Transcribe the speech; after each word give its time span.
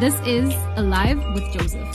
This 0.00 0.14
is 0.20 0.54
Alive 0.76 1.18
with 1.34 1.42
Joseph. 1.52 1.88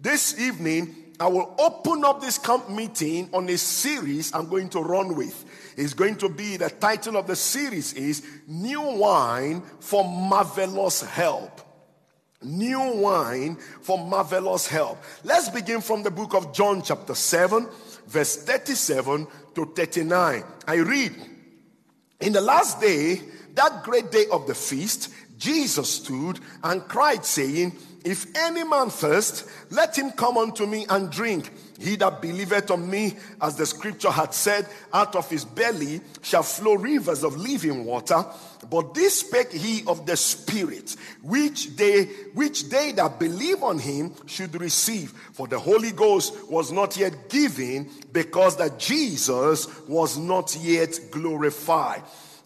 This 0.00 0.38
evening, 0.38 0.94
I 1.18 1.26
will 1.26 1.52
open 1.58 2.04
up 2.04 2.20
this 2.20 2.38
camp 2.38 2.70
meeting 2.70 3.28
on 3.32 3.48
a 3.48 3.58
series 3.58 4.32
I'm 4.32 4.48
going 4.48 4.68
to 4.68 4.80
run 4.80 5.16
with. 5.16 5.44
It's 5.76 5.94
going 5.94 6.14
to 6.18 6.28
be 6.28 6.56
the 6.56 6.70
title 6.70 7.16
of 7.16 7.26
the 7.26 7.34
series 7.34 7.92
is 7.94 8.24
New 8.46 8.82
Wine 8.82 9.62
for 9.80 10.04
Marvelous 10.04 11.00
Help. 11.02 11.60
New 12.42 12.94
wine 12.94 13.56
for 13.82 13.98
marvelous 13.98 14.68
help. 14.68 15.02
Let's 15.24 15.48
begin 15.48 15.80
from 15.80 16.04
the 16.04 16.10
book 16.10 16.34
of 16.34 16.54
John, 16.54 16.82
chapter 16.82 17.16
7, 17.16 17.68
verse 18.06 18.44
37 18.44 19.26
to 19.56 19.66
39. 19.66 20.44
I 20.68 20.74
read, 20.76 21.14
In 22.20 22.32
the 22.32 22.40
last 22.40 22.80
day, 22.80 23.20
that 23.60 23.82
great 23.82 24.10
day 24.10 24.24
of 24.32 24.46
the 24.46 24.54
feast, 24.54 25.12
Jesus 25.36 25.90
stood 25.96 26.40
and 26.64 26.82
cried, 26.88 27.26
saying, 27.26 27.76
If 28.06 28.26
any 28.34 28.64
man 28.64 28.88
thirst, 28.88 29.46
let 29.70 29.98
him 29.98 30.12
come 30.12 30.38
unto 30.38 30.64
me 30.64 30.86
and 30.88 31.10
drink. 31.10 31.50
He 31.78 31.96
that 31.96 32.22
believeth 32.22 32.70
on 32.70 32.88
me, 32.88 33.16
as 33.38 33.56
the 33.56 33.66
scripture 33.66 34.10
had 34.10 34.32
said, 34.32 34.66
out 34.94 35.14
of 35.14 35.28
his 35.28 35.44
belly 35.44 36.00
shall 36.22 36.42
flow 36.42 36.74
rivers 36.74 37.22
of 37.22 37.36
living 37.36 37.84
water. 37.84 38.24
But 38.70 38.94
this 38.94 39.20
spake 39.20 39.52
he 39.52 39.84
of 39.86 40.06
the 40.06 40.16
Spirit, 40.16 40.96
which 41.22 41.76
they, 41.76 42.04
which 42.32 42.70
they 42.70 42.92
that 42.92 43.18
believe 43.18 43.62
on 43.62 43.78
him 43.78 44.14
should 44.24 44.58
receive. 44.58 45.10
For 45.32 45.46
the 45.46 45.58
Holy 45.58 45.90
Ghost 45.90 46.50
was 46.50 46.72
not 46.72 46.96
yet 46.96 47.28
given, 47.28 47.90
because 48.10 48.56
that 48.56 48.78
Jesus 48.78 49.68
was 49.86 50.16
not 50.16 50.56
yet 50.62 50.98
glorified. 51.10 52.02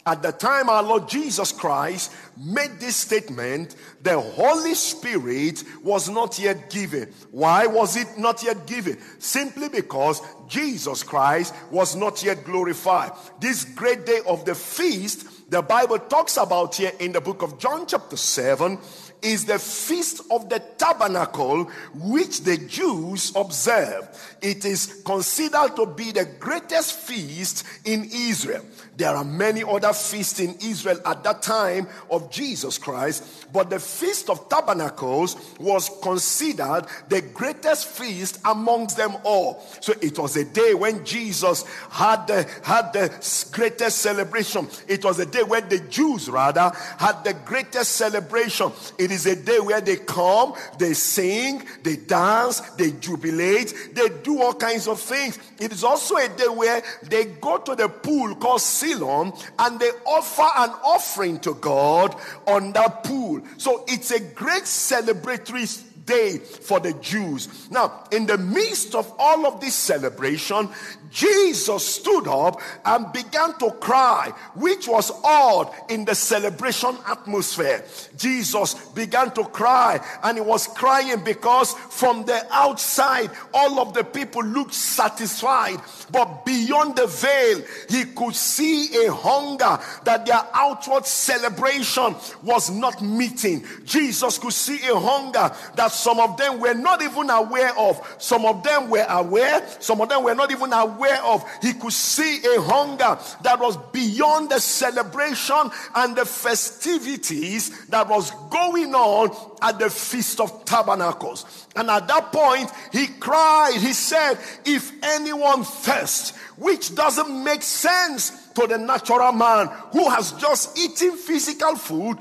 At 0.06 0.22
the 0.22 0.32
time 0.32 0.68
our 0.68 0.82
Lord 0.82 1.08
Jesus 1.08 1.50
Christ 1.50 2.12
made 2.36 2.78
this 2.78 2.94
statement, 2.94 3.74
the 4.02 4.20
Holy 4.20 4.74
Spirit 4.74 5.64
was 5.82 6.10
not 6.10 6.38
yet 6.38 6.68
given. 6.68 7.10
Why 7.30 7.66
was 7.66 7.96
it 7.96 8.18
not 8.18 8.42
yet 8.42 8.66
given? 8.66 8.98
Simply 9.18 9.70
because 9.70 10.20
Jesus 10.46 11.02
Christ 11.02 11.54
was 11.70 11.96
not 11.96 12.22
yet 12.22 12.44
glorified. 12.44 13.12
This 13.40 13.64
great 13.64 14.04
day 14.04 14.20
of 14.26 14.44
the 14.44 14.54
feast, 14.54 15.50
the 15.50 15.62
Bible 15.62 15.98
talks 15.98 16.36
about 16.36 16.74
here 16.74 16.92
in 17.00 17.12
the 17.12 17.22
book 17.22 17.40
of 17.40 17.58
John, 17.58 17.86
chapter 17.86 18.18
7, 18.18 18.78
is 19.22 19.44
the 19.46 19.58
feast 19.58 20.20
of 20.30 20.48
the 20.48 20.58
tabernacle 20.78 21.64
which 21.94 22.42
the 22.42 22.58
Jews 22.58 23.32
observe. 23.34 24.08
It 24.42 24.64
is 24.64 25.02
considered 25.04 25.76
to 25.76 25.86
be 25.86 26.12
the 26.12 26.26
greatest 26.38 26.92
feast 26.94 27.64
in 27.84 28.08
Israel. 28.12 28.64
There 28.96 29.10
are 29.10 29.24
many 29.24 29.64
other 29.64 29.92
feasts 29.92 30.38
in 30.38 30.54
Israel 30.62 31.00
at 31.04 31.24
that 31.24 31.42
time 31.42 31.88
of 32.10 32.30
Jesus 32.30 32.78
Christ, 32.78 33.46
but 33.52 33.70
the 33.70 33.80
Feast 33.80 34.30
of 34.30 34.48
Tabernacles 34.48 35.36
was 35.58 35.90
considered 36.02 36.86
the 37.08 37.22
greatest 37.22 37.88
feast 37.88 38.38
amongst 38.44 38.96
them 38.96 39.16
all. 39.24 39.64
So 39.80 39.94
it 40.00 40.18
was 40.18 40.36
a 40.36 40.44
day 40.44 40.74
when 40.74 41.04
Jesus 41.04 41.64
had 41.90 42.26
the, 42.26 42.46
had 42.62 42.92
the 42.92 43.10
greatest 43.52 43.98
celebration. 43.98 44.68
It 44.86 45.04
was 45.04 45.18
a 45.18 45.26
day 45.26 45.42
when 45.42 45.68
the 45.68 45.80
Jews, 45.80 46.28
rather, 46.28 46.70
had 46.98 47.24
the 47.24 47.34
greatest 47.34 47.92
celebration. 47.92 48.70
It 48.98 49.10
is 49.14 49.26
a 49.26 49.36
day 49.36 49.58
where 49.60 49.80
they 49.80 49.96
come, 49.96 50.54
they 50.78 50.92
sing, 50.94 51.64
they 51.82 51.96
dance, 51.96 52.60
they 52.76 52.92
jubilate, 52.92 53.72
they 53.92 54.08
do 54.22 54.42
all 54.42 54.54
kinds 54.54 54.88
of 54.88 55.00
things. 55.00 55.38
It 55.58 55.72
is 55.72 55.84
also 55.84 56.16
a 56.16 56.28
day 56.28 56.48
where 56.48 56.82
they 57.02 57.24
go 57.24 57.58
to 57.58 57.74
the 57.74 57.88
pool 57.88 58.34
called 58.34 58.60
Siloam 58.60 59.32
and 59.58 59.80
they 59.80 59.90
offer 60.06 60.48
an 60.56 60.70
offering 60.84 61.40
to 61.40 61.54
God 61.54 62.14
on 62.46 62.72
that 62.72 63.04
pool. 63.04 63.42
So 63.56 63.84
it's 63.88 64.10
a 64.10 64.20
great 64.20 64.64
celebratory 64.64 65.66
day 66.06 66.38
for 66.38 66.80
the 66.80 66.92
Jews. 66.94 67.70
Now, 67.70 68.04
in 68.10 68.26
the 68.26 68.38
midst 68.38 68.94
of 68.94 69.12
all 69.18 69.46
of 69.46 69.60
this 69.60 69.74
celebration, 69.74 70.68
Jesus 71.10 71.86
stood 71.86 72.26
up 72.26 72.60
and 72.84 73.12
began 73.12 73.56
to 73.58 73.70
cry, 73.80 74.32
which 74.54 74.88
was 74.88 75.12
odd 75.22 75.70
in 75.88 76.04
the 76.04 76.14
celebration 76.14 76.96
atmosphere. 77.06 77.84
Jesus 78.16 78.74
began 78.90 79.30
to 79.32 79.44
cry, 79.44 80.00
and 80.24 80.36
he 80.36 80.42
was 80.42 80.66
crying 80.66 81.22
because 81.22 81.72
from 81.72 82.24
the 82.24 82.44
outside, 82.50 83.30
all 83.52 83.78
of 83.78 83.94
the 83.94 84.02
people 84.02 84.42
looked 84.42 84.74
satisfied, 84.74 85.80
but 86.10 86.44
beyond 86.44 86.96
the 86.96 87.06
veil, 87.06 87.62
he 87.88 88.04
could 88.06 88.34
see 88.34 89.06
a 89.06 89.12
hunger 89.12 89.78
that 90.02 90.26
their 90.26 90.42
outward 90.52 91.06
celebration 91.06 92.16
was 92.42 92.70
not 92.70 93.00
meeting. 93.02 93.64
Jesus 93.84 94.38
could 94.38 94.52
see 94.52 94.84
a 94.88 94.98
hunger 94.98 95.54
that 95.76 95.92
some 95.94 96.20
of 96.20 96.36
them 96.36 96.60
were 96.60 96.74
not 96.74 97.02
even 97.02 97.30
aware 97.30 97.76
of. 97.78 98.16
Some 98.18 98.44
of 98.44 98.62
them 98.62 98.90
were 98.90 99.06
aware, 99.08 99.66
some 99.80 100.00
of 100.00 100.08
them 100.08 100.24
were 100.24 100.34
not 100.34 100.50
even 100.50 100.72
aware 100.72 101.22
of. 101.22 101.44
He 101.62 101.72
could 101.72 101.92
see 101.92 102.38
a 102.56 102.60
hunger 102.60 103.18
that 103.42 103.58
was 103.60 103.76
beyond 103.92 104.50
the 104.50 104.60
celebration 104.60 105.70
and 105.94 106.16
the 106.16 106.24
festivities 106.24 107.86
that 107.86 108.08
was 108.08 108.30
going 108.50 108.94
on 108.94 109.30
at 109.62 109.78
the 109.78 109.90
Feast 109.90 110.40
of 110.40 110.64
Tabernacles. 110.64 111.66
And 111.76 111.90
at 111.90 112.08
that 112.08 112.32
point, 112.32 112.70
he 112.92 113.06
cried, 113.06 113.78
he 113.80 113.92
said, 113.92 114.38
If 114.64 114.92
anyone 115.02 115.64
thirst, 115.64 116.36
which 116.56 116.94
doesn't 116.94 117.44
make 117.44 117.62
sense 117.62 118.30
to 118.54 118.66
the 118.66 118.78
natural 118.78 119.32
man 119.32 119.68
who 119.92 120.08
has 120.08 120.32
just 120.32 120.78
eaten 120.78 121.16
physical 121.16 121.76
food 121.76 122.18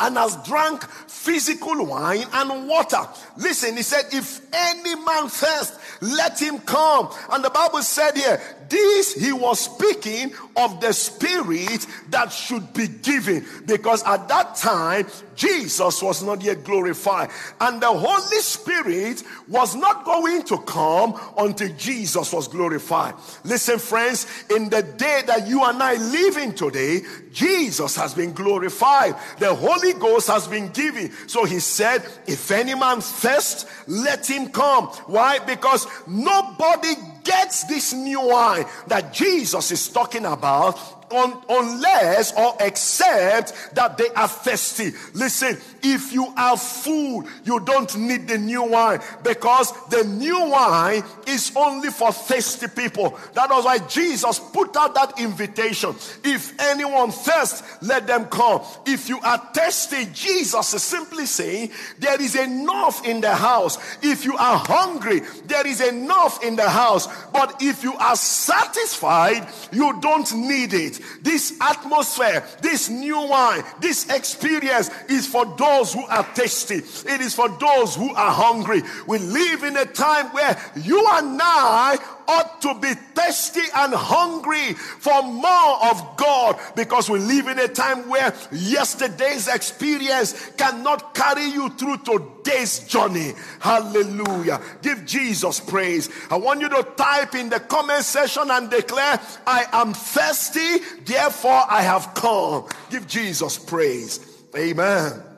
and 0.00 0.16
has 0.16 0.36
drank 0.44 0.82
physical 1.08 1.84
wine 1.84 2.24
and 2.32 2.66
water. 2.66 3.00
Listen, 3.36 3.76
he 3.76 3.82
said, 3.82 4.04
if 4.12 4.40
any 4.52 4.94
man 4.96 5.28
thirst, 5.28 5.78
let 6.00 6.40
him 6.40 6.58
come. 6.60 7.10
And 7.30 7.44
the 7.44 7.50
Bible 7.50 7.82
said 7.82 8.16
here, 8.16 8.40
this 8.70 9.14
he 9.14 9.32
was 9.32 9.60
speaking 9.60 10.32
of 10.56 10.80
the 10.80 10.92
spirit 10.92 11.86
that 12.10 12.32
should 12.32 12.72
be 12.72 12.86
given 12.86 13.44
because 13.66 14.02
at 14.04 14.28
that 14.28 14.54
time 14.54 15.06
Jesus 15.34 16.00
was 16.00 16.22
not 16.22 16.40
yet 16.42 16.62
glorified 16.64 17.30
and 17.60 17.80
the 17.80 17.88
Holy 17.88 18.40
Spirit 18.40 19.24
was 19.48 19.74
not 19.74 20.04
going 20.04 20.44
to 20.44 20.58
come 20.58 21.20
until 21.36 21.74
Jesus 21.76 22.32
was 22.32 22.46
glorified. 22.46 23.14
Listen, 23.44 23.78
friends, 23.78 24.26
in 24.54 24.70
the 24.70 24.82
day 24.82 25.22
that 25.26 25.48
you 25.48 25.64
and 25.64 25.82
I 25.82 25.94
live 25.96 26.36
in 26.36 26.54
today, 26.54 27.00
Jesus 27.32 27.96
has 27.96 28.14
been 28.14 28.32
glorified, 28.32 29.16
the 29.38 29.52
Holy 29.52 29.89
Ghost 29.92 30.28
has 30.28 30.46
been 30.46 30.68
given. 30.68 31.10
So 31.26 31.44
he 31.44 31.60
said, 31.60 32.04
If 32.26 32.50
any 32.50 32.74
man 32.74 33.00
thirst, 33.00 33.68
let 33.86 34.28
him 34.28 34.50
come. 34.50 34.86
Why? 35.06 35.38
Because 35.38 35.86
nobody 36.06 36.94
gets 37.24 37.64
this 37.64 37.92
new 37.92 38.20
wine 38.28 38.64
that 38.88 39.12
Jesus 39.12 39.70
is 39.70 39.88
talking 39.88 40.24
about 40.24 40.78
un- 41.12 41.42
unless 41.48 42.32
or 42.36 42.56
except 42.60 43.74
that 43.74 43.98
they 43.98 44.08
are 44.10 44.28
thirsty. 44.28 44.92
Listen, 45.14 45.56
if 45.82 46.12
you 46.12 46.32
are 46.36 46.56
full, 46.56 47.24
you 47.44 47.60
don't 47.60 47.96
need 47.98 48.28
the 48.28 48.38
new 48.38 48.62
wine 48.62 49.00
because 49.22 49.72
the 49.88 50.04
new 50.04 50.48
wine 50.48 51.02
is 51.26 51.52
only 51.56 51.90
for 51.90 52.12
thirsty 52.12 52.68
people. 52.68 53.18
That 53.34 53.50
was 53.50 53.64
why 53.64 53.78
Jesus 53.78 54.38
put 54.38 54.76
out 54.76 54.94
that 54.94 55.18
invitation. 55.20 55.94
If 56.24 56.58
anyone 56.60 57.10
thirsts, 57.10 57.62
let 57.82 58.06
them 58.06 58.26
come. 58.26 58.62
If 58.86 59.08
you 59.08 59.20
are 59.20 59.38
thirsty, 59.54 60.06
Jesus 60.12 60.74
is 60.74 60.82
simply 60.82 61.26
saying 61.26 61.70
there 61.98 62.20
is 62.20 62.36
enough 62.36 63.06
in 63.06 63.20
the 63.20 63.34
house. 63.34 63.78
If 64.02 64.24
you 64.24 64.36
are 64.36 64.58
hungry, 64.58 65.20
there 65.46 65.66
is 65.66 65.80
enough 65.80 66.42
in 66.44 66.56
the 66.56 66.68
house. 66.68 67.08
But 67.32 67.62
if 67.62 67.82
you 67.82 67.94
are 67.94 68.16
satisfied, 68.16 69.48
you 69.72 70.00
don't 70.00 70.32
need 70.34 70.72
it. 70.74 71.00
This 71.22 71.56
atmosphere, 71.60 72.44
this 72.62 72.88
new 72.88 73.20
wine, 73.28 73.62
this 73.80 74.08
experience 74.10 74.90
is 75.08 75.26
for 75.26 75.44
those 75.56 75.92
who 75.92 76.04
are 76.06 76.24
thirsty. 76.24 76.76
It 76.76 77.20
is 77.20 77.34
for 77.34 77.48
those 77.48 77.94
who 77.94 78.14
are 78.14 78.32
hungry. 78.32 78.82
We 79.06 79.18
live 79.18 79.64
in 79.64 79.76
a 79.76 79.86
time 79.86 80.26
where 80.28 80.58
you 80.76 80.98
and 81.12 81.40
I 81.42 81.98
ought 82.30 82.62
to 82.62 82.74
be 82.74 82.94
thirsty 83.14 83.66
and 83.74 83.92
hungry 83.92 84.74
for 84.74 85.22
more 85.22 85.90
of 85.90 86.16
God 86.16 86.58
because 86.76 87.10
we 87.10 87.18
live 87.18 87.48
in 87.48 87.58
a 87.58 87.68
time 87.68 88.08
where 88.08 88.32
yesterday's 88.52 89.48
experience 89.48 90.50
cannot 90.56 91.14
carry 91.14 91.46
you 91.46 91.68
through 91.70 91.98
today's 91.98 92.80
journey. 92.80 93.32
Hallelujah. 93.58 94.60
Give 94.82 95.04
Jesus 95.04 95.58
praise. 95.60 96.08
I 96.30 96.36
want 96.36 96.60
you 96.60 96.68
to 96.68 96.82
type 96.96 97.34
in 97.34 97.48
the 97.48 97.60
comment 97.60 98.04
section 98.04 98.50
and 98.50 98.70
declare, 98.70 99.20
I 99.46 99.66
am 99.72 99.92
thirsty, 99.92 100.78
therefore 101.04 101.62
I 101.68 101.82
have 101.82 102.14
come. 102.14 102.66
Give 102.90 103.06
Jesus 103.06 103.58
praise. 103.58 104.20
Amen. 104.56 105.29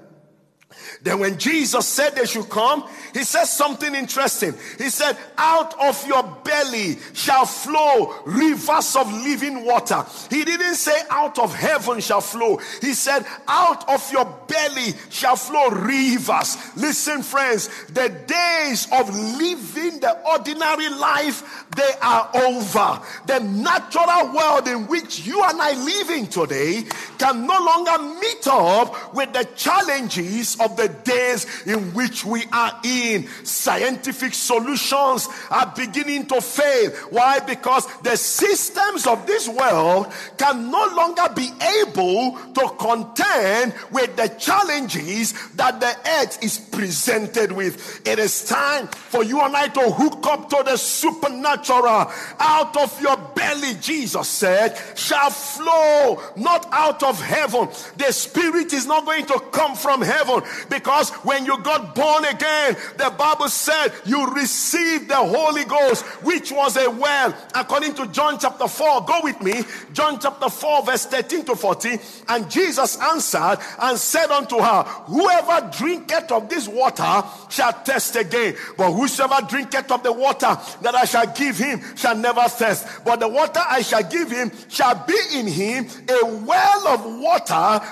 Then 1.03 1.19
when 1.19 1.39
Jesus 1.39 1.87
said 1.87 2.15
they 2.15 2.27
should 2.27 2.49
come, 2.49 2.89
he 3.13 3.25
said 3.25 3.45
something 3.45 3.95
interesting. 3.95 4.55
He 4.79 4.91
said, 4.91 5.17
out 5.37 5.79
of 5.81 6.07
your 6.07 6.23
belly 6.45 6.99
shall 7.13 7.47
flow 7.47 8.15
rivers 8.25 8.97
of 8.97 9.13
living 9.13 9.65
water. 9.65 10.05
He 10.31 10.45
didn't 10.45 10.77
say 10.77 10.99
out 11.11 11.39
of 11.39 11.55
heaven 11.55 12.01
shall 12.01 12.21
flow. 12.21 12.59
He 12.81 12.95
said, 12.95 13.27
out 13.49 13.89
of 13.89 14.11
your 14.13 14.25
belly 14.47 14.95
shall 15.11 15.37
flow 15.37 15.69
rivers. 15.71 16.57
Listen, 16.77 17.23
friends, 17.23 17.69
the 17.87 18.09
days 18.27 18.89
of 18.93 19.09
living 19.15 20.01
the 20.01 20.19
ordinary 20.29 20.89
life, 20.89 21.67
they 21.77 21.93
are 22.03 22.31
over. 22.35 23.01
The 23.27 23.41
natural 23.41 24.35
world 24.35 24.69
in 24.69 24.87
which 24.87 25.27
you 25.27 25.43
and 25.43 25.61
I 25.61 25.73
live 25.73 26.11
in 26.11 26.27
today 26.27 26.85
can 27.19 27.47
no 27.47 27.59
longer 27.65 28.21
meet 28.21 28.47
up 28.47 29.15
with 29.15 29.33
the 29.33 29.45
challenges 29.57 30.57
of 30.63 30.77
the 30.77 30.89
days 30.89 31.47
in 31.67 31.93
which 31.95 32.25
we 32.25 32.45
are 32.53 32.79
in. 32.85 33.29
Scientific 33.45 34.35
solutions 34.35 35.29
are 35.51 35.73
beginning 35.77 36.27
to 36.27 36.41
fail. 36.41 36.91
Why? 37.11 37.41
Because 37.41 37.87
the 38.03 38.17
systems 38.17 39.07
of 39.07 39.27
this 39.27 39.49
world 39.49 40.13
can 40.39 40.71
no 40.71 40.87
longer 40.95 41.29
be 41.35 41.51
able 41.83 42.39
to 42.55 42.69
contend 42.79 43.75
with 43.91 44.17
the 44.17 44.29
challenges 44.39 45.33
that 45.57 45.81
the 45.81 45.97
earth 46.21 46.43
is 46.43 46.59
presented 46.59 47.53
with. 47.53 48.07
It 48.07 48.19
is 48.19 48.45
time 48.45 48.87
for 48.89 49.25
you 49.25 49.41
and 49.41 49.57
I 49.57 49.69
to 49.69 49.91
hook 49.91 50.27
up 50.27 50.49
to 50.51 50.63
the 50.65 50.77
supernatural. 50.77 52.11
Out 52.39 52.77
of 52.77 53.01
your 53.01 53.17
belly, 53.35 53.75
Jesus 53.81 54.29
said, 54.29 54.79
shall 54.95 55.31
flow, 55.31 56.23
not 56.37 56.69
out 56.73 57.03
of 57.03 57.21
heaven. 57.21 57.69
The 57.97 58.13
Spirit 58.13 58.73
is 58.73 58.87
not 58.87 59.05
going 59.05 59.27
to 59.27 59.41
come 59.53 59.75
from 59.75 60.03
heaven 60.03 60.43
because 60.69 61.11
when 61.25 61.45
you 61.45 61.59
got 61.63 61.95
born 61.95 62.25
again, 62.25 62.77
the 62.97 63.13
Bible 63.17 63.49
said 63.49 63.93
you 64.05 64.27
received 64.33 65.09
the 65.09 65.17
Holy 65.17 65.65
Ghost, 65.65 66.05
which 66.25 66.53
was 66.53 66.77
a 66.77 66.91
well, 66.91 67.35
according 67.55 67.95
to 67.95 68.07
John 68.09 68.39
chapter 68.39 68.69
4. 68.69 69.05
Go 69.05 69.21
with 69.23 69.41
me, 69.43 69.63
John 69.93 70.19
chapter 70.21 70.49
4, 70.49 70.85
verse 70.85 71.07
13 71.07 71.45
to 71.47 71.57
14. 71.57 71.99
And 72.29 72.51
Jesus 72.51 72.99
answered 73.01 73.59
and 73.81 73.99
said 73.99 74.31
unto 74.31 74.59
her, 74.59 74.83
Whoever 75.07 75.71
drinketh 75.77 76.31
of 76.33 76.49
this 76.49 76.69
water 76.69 77.23
shall 77.49 77.73
thirst 77.73 78.17
again, 78.17 78.57
but 78.77 78.93
whosoever 78.93 79.47
drinketh 79.47 79.91
of 79.91 80.03
the 80.03 80.13
water 80.13 80.59
that 80.83 80.95
I 80.95 81.05
shall 81.05 81.27
give 81.27 81.59
him 81.59 81.81
shall 81.97 82.17
never 82.17 82.43
thirst. 82.49 82.87
But 83.05 83.21
the 83.21 83.29
water 83.29 83.61
I 83.67 83.83
shall 83.83 84.03
give 84.03 84.31
him 84.31 84.51
shall 84.69 85.05
be 85.07 85.19
in 85.35 85.47
him 85.47 85.87
a 86.09 86.27
well 86.45 86.89
of 86.89 87.05
water 87.21 87.85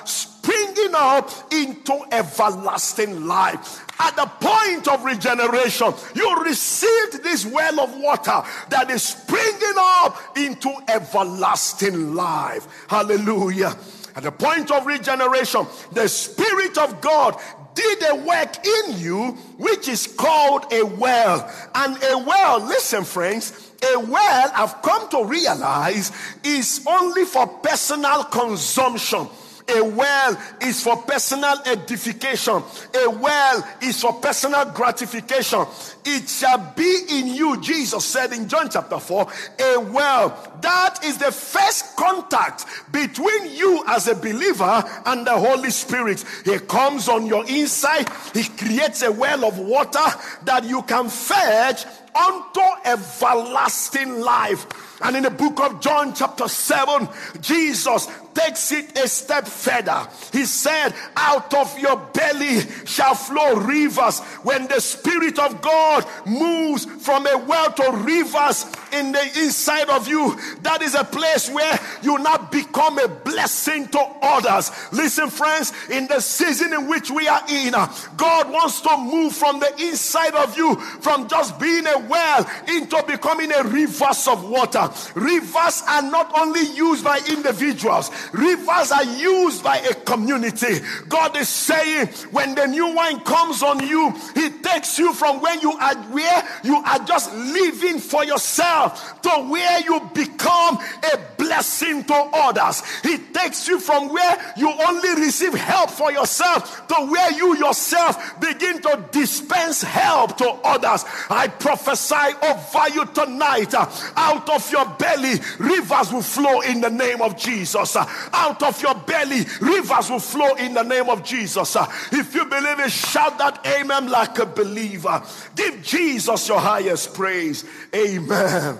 springing 0.42 0.94
up 0.94 1.30
into 1.52 2.02
everlasting 2.12 3.26
life. 3.26 3.84
At 4.00 4.16
the 4.16 4.26
point 4.26 4.88
of 4.88 5.04
regeneration, 5.04 5.92
you 6.14 6.42
received 6.42 7.22
this 7.22 7.44
well 7.44 7.80
of 7.80 7.96
water 7.98 8.42
that 8.70 8.90
is 8.90 9.02
springing 9.02 9.74
up 9.76 10.36
into 10.36 10.74
everlasting 10.88 12.14
life. 12.14 12.66
Hallelujah. 12.88 13.76
At 14.16 14.24
the 14.24 14.32
point 14.32 14.70
of 14.70 14.86
regeneration, 14.86 15.66
the 15.92 16.08
Spirit 16.08 16.78
of 16.78 17.00
God 17.00 17.40
did 17.74 18.02
a 18.10 18.16
work 18.16 18.66
in 18.66 18.98
you 18.98 19.32
which 19.58 19.88
is 19.88 20.06
called 20.06 20.72
a 20.72 20.82
well. 20.84 21.50
And 21.74 21.96
a 22.02 22.18
well, 22.18 22.60
listen, 22.60 23.04
friends, 23.04 23.70
a 23.94 23.98
well, 23.98 24.50
I've 24.54 24.82
come 24.82 25.08
to 25.10 25.24
realize, 25.24 26.10
is 26.42 26.84
only 26.88 27.24
for 27.24 27.46
personal 27.46 28.24
consumption. 28.24 29.28
A 29.76 29.82
well 29.82 30.36
is 30.60 30.82
for 30.82 30.96
personal 31.02 31.56
edification. 31.66 32.62
A 32.94 33.10
well 33.10 33.68
is 33.82 34.00
for 34.00 34.14
personal 34.14 34.64
gratification. 34.66 35.64
It 36.04 36.28
shall 36.28 36.72
be 36.76 37.02
in 37.10 37.28
you, 37.28 37.60
Jesus 37.60 38.04
said 38.04 38.32
in 38.32 38.48
John 38.48 38.68
chapter 38.70 38.98
4, 38.98 39.26
a 39.60 39.80
well. 39.80 40.58
That 40.60 41.04
is 41.04 41.18
the 41.18 41.30
first 41.30 41.96
contact 41.96 42.66
between 42.92 43.54
you 43.54 43.84
as 43.86 44.08
a 44.08 44.14
believer 44.14 44.84
and 45.06 45.26
the 45.26 45.36
Holy 45.36 45.70
Spirit. 45.70 46.24
He 46.44 46.58
comes 46.58 47.08
on 47.08 47.26
your 47.26 47.46
inside, 47.48 48.08
He 48.34 48.44
creates 48.44 49.02
a 49.02 49.12
well 49.12 49.44
of 49.44 49.58
water 49.58 50.04
that 50.44 50.64
you 50.64 50.82
can 50.82 51.08
fetch 51.08 51.84
unto 52.14 52.60
everlasting 52.84 54.20
life. 54.20 54.66
And 55.02 55.16
in 55.16 55.22
the 55.22 55.30
book 55.30 55.60
of 55.60 55.80
John, 55.80 56.14
chapter 56.14 56.46
7, 56.46 57.08
Jesus 57.40 58.06
takes 58.34 58.70
it 58.72 58.98
a 58.98 59.08
step 59.08 59.46
further. 59.46 60.06
He 60.32 60.44
said, 60.44 60.92
Out 61.16 61.52
of 61.54 61.78
your 61.78 61.96
belly 61.96 62.60
shall 62.84 63.14
flow 63.14 63.56
rivers. 63.56 64.20
When 64.42 64.66
the 64.68 64.80
Spirit 64.80 65.38
of 65.38 65.62
God 65.62 66.04
moves 66.26 66.84
from 66.84 67.26
a 67.26 67.38
well 67.38 67.72
to 67.72 67.90
rivers 68.04 68.66
in 68.92 69.12
the 69.12 69.22
inside 69.38 69.88
of 69.88 70.06
you, 70.06 70.38
that 70.62 70.82
is 70.82 70.94
a 70.94 71.04
place 71.04 71.50
where 71.50 71.78
you 72.02 72.18
now 72.18 72.36
become 72.50 72.98
a 72.98 73.08
blessing 73.08 73.88
to 73.88 74.00
others. 74.22 74.70
Listen, 74.92 75.30
friends, 75.30 75.72
in 75.90 76.06
the 76.06 76.20
season 76.20 76.72
in 76.74 76.88
which 76.88 77.10
we 77.10 77.26
are 77.26 77.42
in, 77.48 77.72
God 78.16 78.50
wants 78.50 78.82
to 78.82 78.96
move 78.98 79.34
from 79.34 79.60
the 79.60 79.72
inside 79.80 80.34
of 80.34 80.56
you 80.56 80.76
from 80.76 81.28
just 81.28 81.58
being 81.58 81.86
a 81.86 81.98
well 82.08 82.48
into 82.68 83.02
becoming 83.06 83.52
a 83.52 83.62
rivers 83.64 84.26
of 84.28 84.48
water. 84.48 84.90
Rivers 85.14 85.82
are 85.86 86.02
not 86.02 86.32
only 86.38 86.62
used 86.74 87.04
by 87.04 87.18
individuals, 87.28 88.10
rivers 88.32 88.92
are 88.92 89.04
used 89.04 89.62
by 89.62 89.78
a 89.78 89.94
community. 89.94 90.80
God 91.08 91.36
is 91.36 91.48
saying, 91.48 92.08
when 92.30 92.54
the 92.54 92.66
new 92.66 92.94
wine 92.94 93.20
comes 93.20 93.62
on 93.62 93.86
you, 93.86 94.14
He 94.34 94.50
takes 94.50 94.98
you 94.98 95.12
from 95.12 95.40
where 95.40 95.58
you 95.60 95.72
are, 95.72 95.94
where 96.10 96.48
you 96.64 96.76
are 96.76 96.98
just 97.00 97.34
living 97.34 97.98
for 97.98 98.24
yourself, 98.24 99.20
to 99.22 99.30
where 99.48 99.80
you 99.80 100.00
become 100.14 100.78
a 101.12 101.18
blessing 101.36 102.04
to 102.04 102.14
others. 102.14 102.82
He 103.00 103.18
takes 103.18 103.68
you 103.68 103.80
from 103.80 104.12
where 104.12 104.54
you 104.56 104.72
only 104.88 105.14
receive 105.14 105.54
help 105.54 105.90
for 105.90 106.12
yourself 106.12 106.86
to 106.88 106.94
where 107.06 107.32
you 107.32 107.56
yourself 107.56 108.40
begin 108.40 108.80
to 108.82 109.04
dispense 109.10 109.82
help 109.82 110.36
to 110.38 110.48
others. 110.64 111.04
I 111.28 111.48
prophesy 111.48 111.89
over 111.90 112.88
you 112.94 113.04
tonight. 113.06 113.74
Out 113.74 114.48
of 114.48 114.70
your 114.70 114.86
belly, 114.98 115.34
rivers 115.58 116.12
will 116.12 116.22
flow 116.22 116.60
in 116.60 116.80
the 116.80 116.90
name 116.90 117.22
of 117.22 117.36
Jesus. 117.36 117.96
Out 117.96 118.62
of 118.62 118.80
your 118.82 118.94
belly, 118.94 119.44
rivers 119.60 120.10
will 120.10 120.20
flow 120.20 120.54
in 120.54 120.74
the 120.74 120.82
name 120.82 121.08
of 121.08 121.24
Jesus. 121.24 121.76
If 122.12 122.34
you 122.34 122.44
believe 122.44 122.80
it, 122.80 122.90
shout 122.90 123.38
that 123.38 123.66
amen 123.66 124.08
like 124.08 124.38
a 124.38 124.46
believer. 124.46 125.22
Give 125.56 125.82
Jesus 125.82 126.48
your 126.48 126.60
highest 126.60 127.14
praise. 127.14 127.64
Amen. 127.94 128.78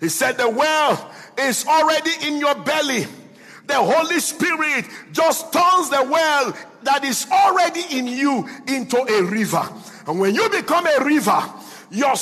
He 0.00 0.08
said, 0.08 0.36
The 0.36 0.48
well 0.48 1.10
is 1.38 1.66
already 1.66 2.10
in 2.22 2.38
your 2.38 2.54
belly. 2.54 3.06
The 3.66 3.74
Holy 3.74 4.20
Spirit 4.20 4.84
just 5.12 5.52
turns 5.52 5.90
the 5.90 6.06
well 6.08 6.56
that 6.84 7.04
is 7.04 7.26
already 7.30 7.82
in 7.90 8.06
you 8.06 8.48
into 8.68 8.96
a 8.96 9.22
river. 9.24 9.68
And 10.06 10.20
when 10.20 10.34
you 10.34 10.48
become 10.50 10.86
a 10.86 11.04
river, 11.04 11.42
your, 11.90 12.14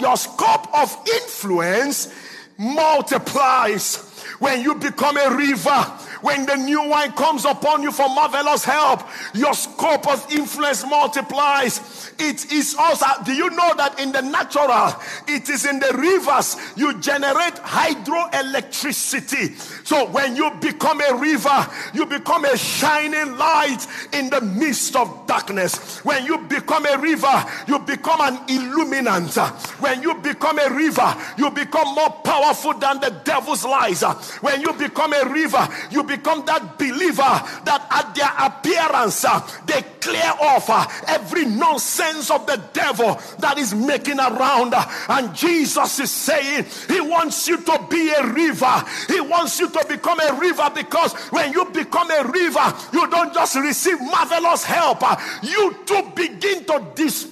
your 0.00 0.16
scope 0.16 0.74
of 0.74 0.96
influence 1.06 2.12
multiplies. 2.58 3.96
When 4.38 4.62
you 4.62 4.74
become 4.74 5.16
a 5.16 5.34
river, 5.34 5.92
when 6.20 6.46
the 6.46 6.56
new 6.56 6.88
wine 6.88 7.12
comes 7.12 7.44
upon 7.44 7.82
you 7.82 7.92
for 7.92 8.08
marvelous 8.08 8.64
help, 8.64 9.02
your 9.34 9.54
scope 9.54 10.08
of 10.08 10.26
influence 10.32 10.84
multiplies. 10.86 12.12
It 12.18 12.52
is 12.52 12.74
also, 12.78 13.06
do 13.24 13.32
you 13.32 13.50
know 13.50 13.74
that 13.76 14.00
in 14.00 14.12
the 14.12 14.22
natural, 14.22 14.94
it 15.28 15.48
is 15.48 15.66
in 15.66 15.78
the 15.78 15.92
rivers 15.96 16.56
you 16.76 16.98
generate 17.00 17.54
hydroelectricity. 17.54 19.56
So 19.86 20.10
when 20.10 20.36
you 20.36 20.50
become 20.60 21.00
a 21.00 21.16
river, 21.16 21.66
you 21.94 22.06
become 22.06 22.44
a 22.44 22.56
shining 22.56 23.36
light 23.36 23.86
in 24.12 24.30
the 24.30 24.40
midst 24.40 24.96
of 24.96 25.26
darkness. 25.26 26.04
When 26.04 26.24
you 26.24 26.38
become 26.38 26.86
a 26.86 26.98
river, 26.98 27.44
you 27.66 27.78
become 27.80 28.20
an 28.20 28.38
illuminant. 28.48 29.36
When 29.80 30.02
you 30.02 30.14
become 30.14 30.58
a 30.58 30.70
river, 30.70 31.14
you 31.36 31.50
become 31.50 31.94
more 31.94 32.10
powerful 32.24 32.74
than 32.74 33.00
the 33.00 33.10
devil's 33.24 33.64
lies. 33.64 34.02
When 34.40 34.60
you 34.60 34.72
become 34.72 35.12
a 35.12 35.28
river, 35.28 35.68
you 35.90 36.02
become 36.06 36.44
that 36.46 36.78
believer 36.78 37.22
that 37.64 37.86
at 37.90 38.14
their 38.14 38.32
appearance 38.38 39.24
uh, 39.24 39.40
they 39.66 39.82
clear 40.06 40.32
off 40.40 40.70
uh, 40.70 40.86
every 41.08 41.44
nonsense 41.44 42.30
of 42.30 42.46
the 42.46 42.62
devil 42.72 43.20
that 43.40 43.58
is 43.58 43.74
making 43.74 44.20
around. 44.20 44.74
And 45.08 45.34
Jesus 45.34 45.98
is 45.98 46.10
saying 46.10 46.64
he 46.88 47.00
wants 47.00 47.48
you 47.48 47.56
to 47.58 47.86
be 47.90 48.10
a 48.10 48.24
river. 48.32 48.84
He 49.08 49.20
wants 49.20 49.58
you 49.58 49.68
to 49.68 49.84
become 49.88 50.20
a 50.20 50.38
river 50.38 50.70
because 50.74 51.12
when 51.30 51.52
you 51.52 51.64
become 51.66 52.10
a 52.10 52.22
river, 52.24 52.74
you 52.92 53.10
don't 53.10 53.34
just 53.34 53.56
receive 53.56 54.00
marvelous 54.00 54.64
help, 54.64 55.02
uh, 55.02 55.16
you 55.42 55.74
too 55.84 56.12
begin 56.14 56.64
to 56.64 56.84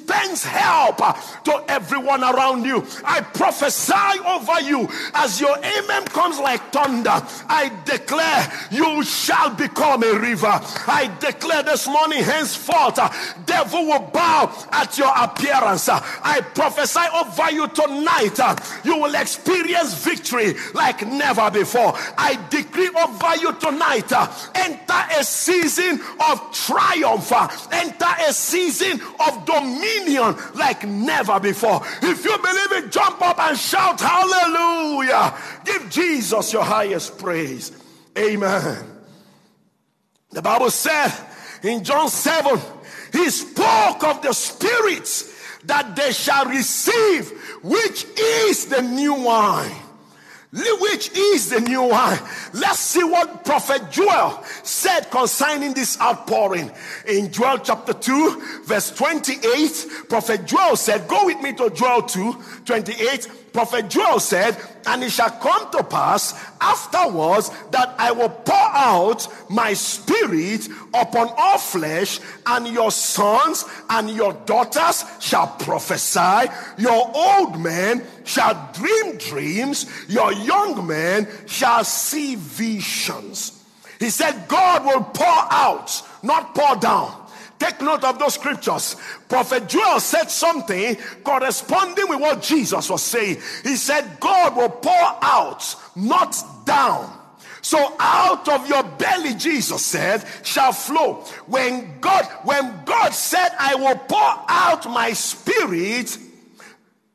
dispense 0.05 0.45
help 0.45 0.99
to 1.45 1.65
everyone 1.69 2.23
around 2.23 2.65
you. 2.65 2.85
I 3.05 3.21
prophesy 3.21 4.21
over 4.27 4.61
you 4.61 4.89
as 5.15 5.41
your 5.41 5.57
amen 5.57 6.05
comes 6.07 6.39
like 6.39 6.73
thunder. 6.73 7.23
I 7.49 7.73
declare 7.85 8.53
you 8.71 9.03
shall 9.05 9.51
become 9.55 10.03
a 10.03 10.19
river. 10.19 10.61
I 10.87 11.11
declare 11.21 11.63
this 11.63 11.87
morning, 11.87 12.23
henceforth 12.23 12.65
default. 12.65 13.47
Devil 13.47 13.87
will 13.87 14.11
bow 14.13 14.53
at 14.71 14.97
your 14.99 15.13
appearance. 15.17 15.89
Uh, 15.89 16.01
I 16.23 16.41
prophesy 16.41 17.01
over 17.15 17.51
you 17.51 17.69
tonight. 17.69 18.39
Uh, 18.41 18.57
you 18.85 18.97
will 18.97 19.15
experience 19.15 19.95
victory 20.05 20.55
like 20.73 21.07
never 21.07 21.51
before. 21.51 21.93
I 22.19 22.39
decree 22.51 22.89
over 22.89 23.37
you 23.37 23.53
tonight. 23.55 24.11
Enter 24.55 25.19
a 25.19 25.25
season 25.25 26.01
of 26.29 26.53
triumph. 26.53 27.33
Enter 27.73 28.15
a 28.29 28.33
season 28.33 29.01
of 29.27 29.45
dominion 29.45 29.94
like 30.55 30.87
never 30.87 31.41
before. 31.41 31.81
If 32.03 32.25
you 32.25 32.37
believe 32.39 32.85
it, 32.85 32.91
jump 32.91 33.21
up 33.23 33.39
and 33.39 33.59
shout 33.59 34.01
hallelujah. 34.01 35.35
Give 35.65 35.91
Jesus 35.91 36.53
your 36.53 36.65
highest 36.65 37.19
praise. 37.19 37.73
Amen. 38.17 38.85
The 40.31 40.43
Bible 40.43 40.71
said 40.71 41.13
in 41.63 41.85
John 41.85 42.09
7, 42.09 42.61
he 43.13 43.31
spoke 43.31 44.05
of 44.05 44.23
the 44.23 44.33
spirits 44.33 45.33
that 45.65 45.97
they 45.97 46.13
shall 46.13 46.47
receive, 46.47 47.31
which 47.63 48.05
is 48.19 48.67
the 48.67 48.83
new 48.83 49.15
wine. 49.15 49.84
Which 50.55 51.11
is 51.17 51.51
the 51.51 51.61
new 51.61 51.83
one. 51.83 52.19
Let's 52.53 52.79
see 52.79 53.03
what 53.03 53.45
Prophet 53.45 53.91
Joel 53.91 54.41
said 54.63 55.11
concerning 55.11 55.75
this 55.75 56.01
outpouring. 56.01 56.71
In 57.09 57.33
Joel 57.33 57.59
chapter 57.59 57.93
2, 57.93 58.63
verse 58.65 58.93
28, 58.93 59.87
Prophet 60.09 60.47
Joel 60.47 60.77
said, 60.77 61.09
Go 61.09 61.27
with 61.27 61.41
me 61.41 61.55
to 61.55 61.71
Joel 61.71 62.03
2, 62.03 62.37
28 62.67 63.44
prophet 63.55 63.89
Joel 63.89 64.19
said, 64.19 64.57
And 64.85 65.03
it 65.03 65.11
shall 65.11 65.31
come 65.31 65.71
to 65.71 65.85
pass 65.85 66.35
afterwards 66.61 67.51
that 67.71 67.95
I 67.97 68.11
will 68.11 68.29
pour 68.29 68.55
out 68.55 69.27
my 69.49 69.73
spirit 69.73 70.69
upon 70.93 71.29
all 71.39 71.59
flesh, 71.59 72.21
and 72.47 72.67
your 72.67 72.91
sons 72.91 73.65
and 73.89 74.11
your 74.11 74.33
daughters 74.45 75.05
shall 75.21 75.47
prophesy, 75.47 76.51
your 76.79 77.11
old 77.15 77.59
men 77.61 78.05
shall 78.25 78.71
dream 78.75 79.17
dreams, 79.19 79.87
your 80.09 80.33
young 80.33 80.87
men 80.87 81.29
shall 81.47 81.85
see 81.85 82.35
visions. 82.35 83.65
He 84.01 84.11
said, 84.11 84.49
God 84.49 84.85
will 84.85 85.05
pour 85.05 85.53
out, 85.53 86.03
not 86.23 86.55
pour 86.55 86.77
down. 86.77 87.24
Take 87.59 87.81
note 87.81 88.05
of 88.05 88.19
those 88.19 88.35
scriptures. 88.35 88.97
Prophet 89.29 89.69
Joel 89.69 90.01
said 90.01 90.31
something 90.31 90.97
corresponding 91.23 92.09
with 92.09 92.21
what 92.21 92.43
Jesus 92.43 92.91
was 92.91 93.03
saying. 93.03 93.37
He 93.63 93.77
said, 93.77 94.19
God 94.21 94.57
will 94.57 94.71
pour 94.71 95.19
out, 95.23 95.75
not 95.95 96.37
down. 96.65 97.21
So 97.63 97.97
out 97.99 98.47
of 98.49 98.69
your 98.69 98.83
belly, 98.83 99.35
Jesus 99.35 99.85
said, 99.85 100.23
shall 100.43 100.73
flow. 100.73 101.25
When 101.47 101.99
God, 102.01 102.27
when 102.43 102.85
God 102.85 103.15
said, 103.15 103.49
I 103.59 103.75
will 103.77 103.97
pour 103.97 104.45
out 104.49 104.85
my 104.91 105.15
spirit, 105.15 106.19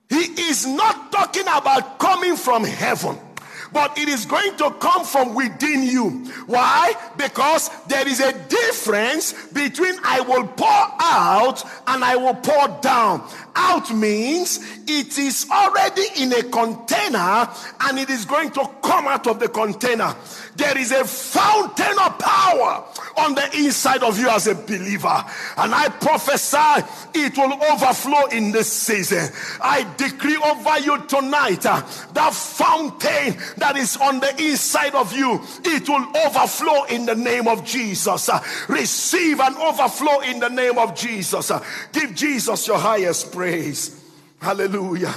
he 0.09 0.15
is 0.49 0.65
not 0.65 1.11
talking 1.11 1.43
about 1.43 1.99
coming 1.99 2.35
from 2.35 2.63
heaven 2.63 3.19
but 3.71 3.97
it 3.97 4.09
is 4.09 4.25
going 4.25 4.55
to 4.57 4.71
come 4.79 5.03
from 5.03 5.35
within 5.35 5.83
you. 5.83 6.09
Why? 6.47 6.93
Because 7.17 7.69
there 7.87 8.07
is 8.07 8.19
a 8.19 8.33
difference 8.47 9.33
between 9.49 9.95
I 10.03 10.21
will 10.21 10.47
pour 10.47 10.67
out 10.67 11.63
and 11.87 12.03
I 12.03 12.15
will 12.15 12.35
pour 12.35 12.67
down. 12.81 13.27
Out 13.55 13.93
means 13.93 14.59
it 14.87 15.17
is 15.17 15.47
already 15.51 16.05
in 16.17 16.33
a 16.33 16.43
container 16.43 17.49
and 17.81 17.99
it 17.99 18.09
is 18.09 18.25
going 18.25 18.51
to 18.51 18.69
come 18.81 19.07
out 19.07 19.27
of 19.27 19.39
the 19.39 19.49
container. 19.49 20.15
There 20.59 20.77
is 20.77 20.91
a 20.91 21.05
fountain 21.05 21.97
of 21.99 22.19
power 22.19 22.83
on 23.15 23.33
the 23.33 23.49
inside 23.57 24.03
of 24.03 24.19
you 24.19 24.27
as 24.29 24.47
a 24.47 24.55
believer. 24.55 25.23
And 25.55 25.73
I 25.73 25.87
prophesy 25.87 26.85
it 27.15 27.37
will 27.37 27.53
overflow 27.63 28.25
in 28.25 28.51
this 28.51 28.69
season. 28.69 29.29
I 29.61 29.87
decree 29.95 30.35
over 30.35 30.79
you 30.79 31.01
tonight 31.07 31.65
uh, 31.65 31.81
that 32.13 32.33
fountain 32.33 33.37
that 33.55 33.77
is 33.77 33.95
on 33.95 34.19
the 34.19 34.35
inside 34.43 34.95
of 34.95 35.15
you, 35.15 35.39
it 35.63 35.87
will 35.87 36.05
overflow 36.25 36.83
in 36.85 37.05
the 37.05 37.15
name 37.15 37.47
of 37.47 37.63
Jesus. 37.63 38.27
Uh, 38.27 38.43
receive 38.67 39.39
an 39.39 39.55
overflow 39.55 40.19
in 40.19 40.41
the 40.41 40.49
name 40.49 40.77
of 40.77 40.93
Jesus. 40.93 41.51
Uh, 41.51 41.63
give 41.93 42.13
Jesus 42.13 42.67
your 42.67 42.79
highest 42.79 43.31
praise. 43.31 44.03
Hallelujah. 44.41 45.15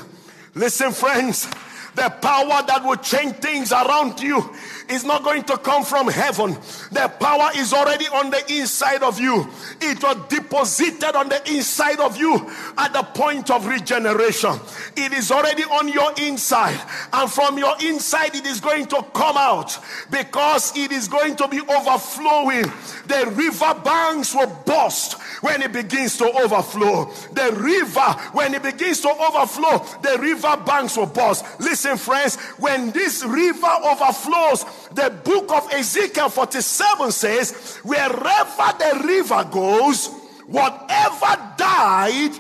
Listen, 0.55 0.93
friends. 0.93 1.49
The 1.95 2.09
power 2.09 2.63
that 2.67 2.83
will 2.85 2.97
change 2.97 3.37
things 3.37 3.71
around 3.71 4.21
you 4.21 4.51
is 4.89 5.05
not 5.05 5.23
going 5.25 5.45
to 5.45 5.59
come 5.59 5.85
from 5.85 6.09
heaven. 6.09 6.53
The 6.91 7.13
power 7.21 7.51
is 7.57 7.73
already 7.75 8.07
on 8.07 8.31
the 8.31 8.43
inside 8.53 9.03
of 9.03 9.21
you. 9.21 9.47
It 9.81 10.03
was 10.03 10.17
deposited 10.29 11.15
on 11.15 11.29
the 11.29 11.51
inside 11.51 12.01
of 12.01 12.17
you 12.17 12.51
at 12.79 12.93
the 12.95 13.03
point 13.03 13.51
of 13.51 13.67
regeneration. 13.67 14.59
It 14.97 15.13
is 15.13 15.31
already 15.31 15.65
on 15.65 15.89
your 15.89 16.13
inside. 16.19 16.81
And 17.13 17.31
from 17.31 17.59
your 17.59 17.75
inside, 17.83 18.35
it 18.35 18.47
is 18.47 18.61
going 18.61 18.87
to 18.87 19.05
come 19.15 19.37
out 19.37 19.79
because 20.11 20.77
it 20.77 20.93
is 20.93 21.09
going 21.09 21.37
to 21.37 21.49
be 21.49 21.61
overflowing. 21.61 22.65
The 23.07 23.33
river 23.35 23.75
banks 23.85 24.35
will 24.35 24.63
burst 24.65 25.17
when 25.43 25.61
it 25.61 25.73
begins 25.73 26.17
to 26.17 26.25
overflow. 26.25 27.13
The 27.33 27.53
river, 27.53 28.01
when 28.33 28.55
it 28.55 28.63
begins 28.63 29.01
to 29.01 29.09
overflow, 29.11 29.79
the 30.01 30.19
river 30.19 30.57
banks 30.65 30.97
will 30.97 31.07
burst. 31.07 31.45
Listen, 31.61 31.99
friends, 31.99 32.37
when 32.59 32.93
this 32.93 33.25
river 33.25 33.73
overflows, 33.85 34.65
the 34.93 35.11
book 35.25 35.53
of 35.53 35.71
Ezekiel 35.73 36.31
47 36.31 37.13
says, 37.13 37.77
wherever 37.83 38.79
the 38.79 39.03
river 39.05 39.45
goes, 39.51 40.09
whatever 40.47 41.55
died, 41.57 42.33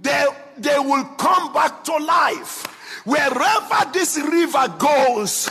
they, 0.00 0.26
they 0.56 0.78
will 0.78 1.04
come 1.18 1.52
back 1.52 1.82
to 1.84 1.96
life. 1.96 2.66
Wherever 3.04 3.92
this 3.92 4.16
river 4.16 4.72
goes, 4.78 5.48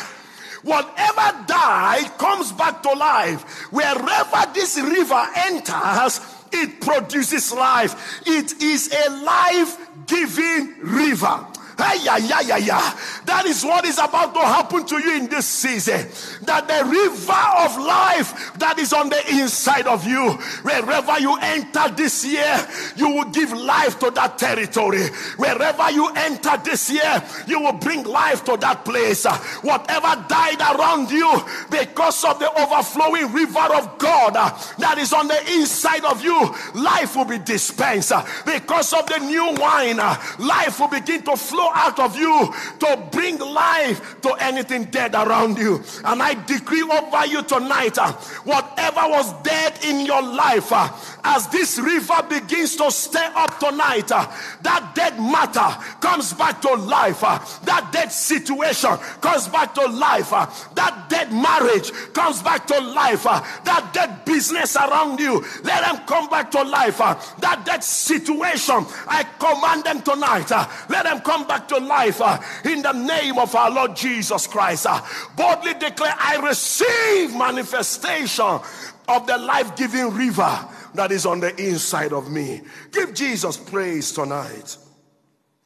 whatever 0.63 1.45
died 1.47 2.11
comes 2.17 2.53
back 2.53 2.81
to 2.81 2.93
life. 2.93 3.71
Wherever 3.71 4.53
this 4.53 4.77
river 4.77 5.21
enters, 5.35 6.21
it 6.53 6.81
produces 6.81 7.51
life. 7.51 8.21
It 8.25 8.61
is 8.61 8.93
a 8.93 9.09
life 9.23 9.77
giving 10.05 10.75
river. 10.81 11.47
That 11.77 13.43
is 13.45 13.63
what 13.63 13.85
is 13.85 13.97
about 13.97 14.33
to 14.33 14.41
happen 14.41 14.85
to 14.85 14.99
you 14.99 15.17
in 15.17 15.27
this 15.27 15.47
season. 15.47 16.07
That 16.45 16.67
the 16.67 16.85
river 16.85 17.43
of 17.57 17.77
life 17.77 18.53
that 18.59 18.77
is 18.79 18.93
on 18.93 19.09
the 19.09 19.21
inside 19.29 19.87
of 19.87 20.05
you, 20.05 20.31
wherever 20.63 21.19
you 21.19 21.37
enter 21.41 21.89
this 21.95 22.25
year, 22.25 22.67
you 22.95 23.09
will 23.09 23.29
give 23.31 23.51
life 23.53 23.99
to 23.99 24.11
that 24.11 24.37
territory. 24.37 25.07
Wherever 25.37 25.91
you 25.91 26.09
enter 26.15 26.57
this 26.63 26.89
year, 26.91 27.23
you 27.47 27.59
will 27.59 27.73
bring 27.73 28.03
life 28.03 28.43
to 28.45 28.57
that 28.57 28.85
place. 28.85 29.25
Whatever 29.61 30.25
died 30.27 30.61
around 30.61 31.11
you 31.11 31.41
because 31.69 32.23
of 32.25 32.39
the 32.39 32.51
overflowing 32.59 33.31
river 33.31 33.75
of 33.75 33.97
God 33.97 34.33
that 34.33 34.97
is 34.97 35.13
on 35.13 35.27
the 35.27 35.53
inside 35.53 36.05
of 36.05 36.23
you, 36.23 36.53
life 36.75 37.15
will 37.15 37.25
be 37.25 37.39
dispensed. 37.39 38.13
Because 38.45 38.93
of 38.93 39.05
the 39.07 39.19
new 39.19 39.53
wine, 39.59 39.97
life 39.97 40.79
will 40.79 40.89
begin 40.89 41.23
to 41.23 41.35
flow 41.35 41.62
flow 41.63 41.71
out 41.73 41.99
of 41.99 42.17
you 42.17 42.53
to 42.79 43.07
bring 43.11 43.39
life 43.39 44.19
to 44.21 44.31
anything 44.39 44.85
dead 44.85 45.13
around 45.15 45.57
you. 45.57 45.83
And 46.03 46.21
I 46.21 46.33
decree 46.45 46.81
over 46.81 47.25
you 47.25 47.43
tonight 47.43 47.97
uh, 47.97 48.11
whatever 48.43 49.01
was 49.07 49.33
dead 49.43 49.79
in 49.85 50.05
your 50.05 50.21
life, 50.21 50.71
uh, 50.71 50.89
as 51.23 51.47
this 51.47 51.79
river 51.79 52.21
begins 52.29 52.75
to 52.77 52.91
stir 52.91 53.31
up 53.35 53.59
tonight, 53.59 54.11
uh, 54.11 54.29
that 54.61 54.93
dead 54.95 55.19
matter 55.19 55.69
comes 55.99 56.33
back 56.33 56.61
to 56.61 56.73
life. 56.73 57.23
Uh, 57.23 57.39
that 57.63 57.91
dead 57.91 58.11
situation 58.11 58.95
comes 59.21 59.47
back 59.47 59.73
to 59.73 59.85
life. 59.85 60.33
Uh, 60.33 60.45
that 60.75 61.09
dead 61.09 61.31
marriage 61.31 61.91
comes 62.13 62.41
back 62.41 62.67
to 62.67 62.79
life. 62.79 63.25
Uh, 63.25 63.41
that 63.63 63.91
dead 63.93 64.25
business 64.25 64.75
around 64.75 65.19
you, 65.19 65.43
let 65.63 65.83
them 65.85 66.05
come 66.05 66.29
back 66.29 66.51
to 66.51 66.61
life. 66.63 66.97
That 66.97 67.63
dead 67.65 67.83
situation, 67.83 68.85
I 69.07 69.23
command 69.39 69.83
them 69.85 70.01
tonight. 70.01 70.51
Let 70.89 71.03
them 71.03 71.21
come 71.21 71.47
back 71.47 71.52
to 71.59 71.77
life 71.77 72.21
uh, 72.21 72.39
in 72.65 72.81
the 72.81 72.91
name 72.91 73.37
of 73.37 73.53
our 73.55 73.71
Lord 73.71 73.95
Jesus 73.95 74.47
Christ. 74.47 74.85
Uh, 74.87 75.01
boldly 75.35 75.73
declare, 75.75 76.15
I 76.17 76.37
receive 76.37 77.35
manifestation 77.35 78.59
of 79.07 79.27
the 79.27 79.37
life 79.37 79.75
giving 79.75 80.13
river 80.13 80.67
that 80.95 81.11
is 81.11 81.25
on 81.25 81.39
the 81.39 81.55
inside 81.61 82.13
of 82.13 82.31
me. 82.31 82.61
Give 82.91 83.13
Jesus 83.13 83.57
praise 83.57 84.11
tonight. 84.11 84.77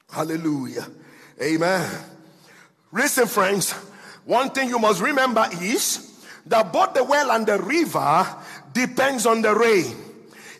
Hallelujah. 0.09 0.87
Amen. 1.41 1.89
Listen, 2.91 3.27
friends, 3.27 3.73
one 4.25 4.49
thing 4.49 4.69
you 4.69 4.79
must 4.79 5.01
remember 5.01 5.47
is 5.61 6.25
that 6.45 6.71
both 6.71 6.93
the 6.93 7.03
well 7.03 7.31
and 7.31 7.45
the 7.45 7.59
river 7.61 8.35
depends 8.73 9.25
on 9.25 9.41
the 9.41 9.53
rain. 9.53 9.95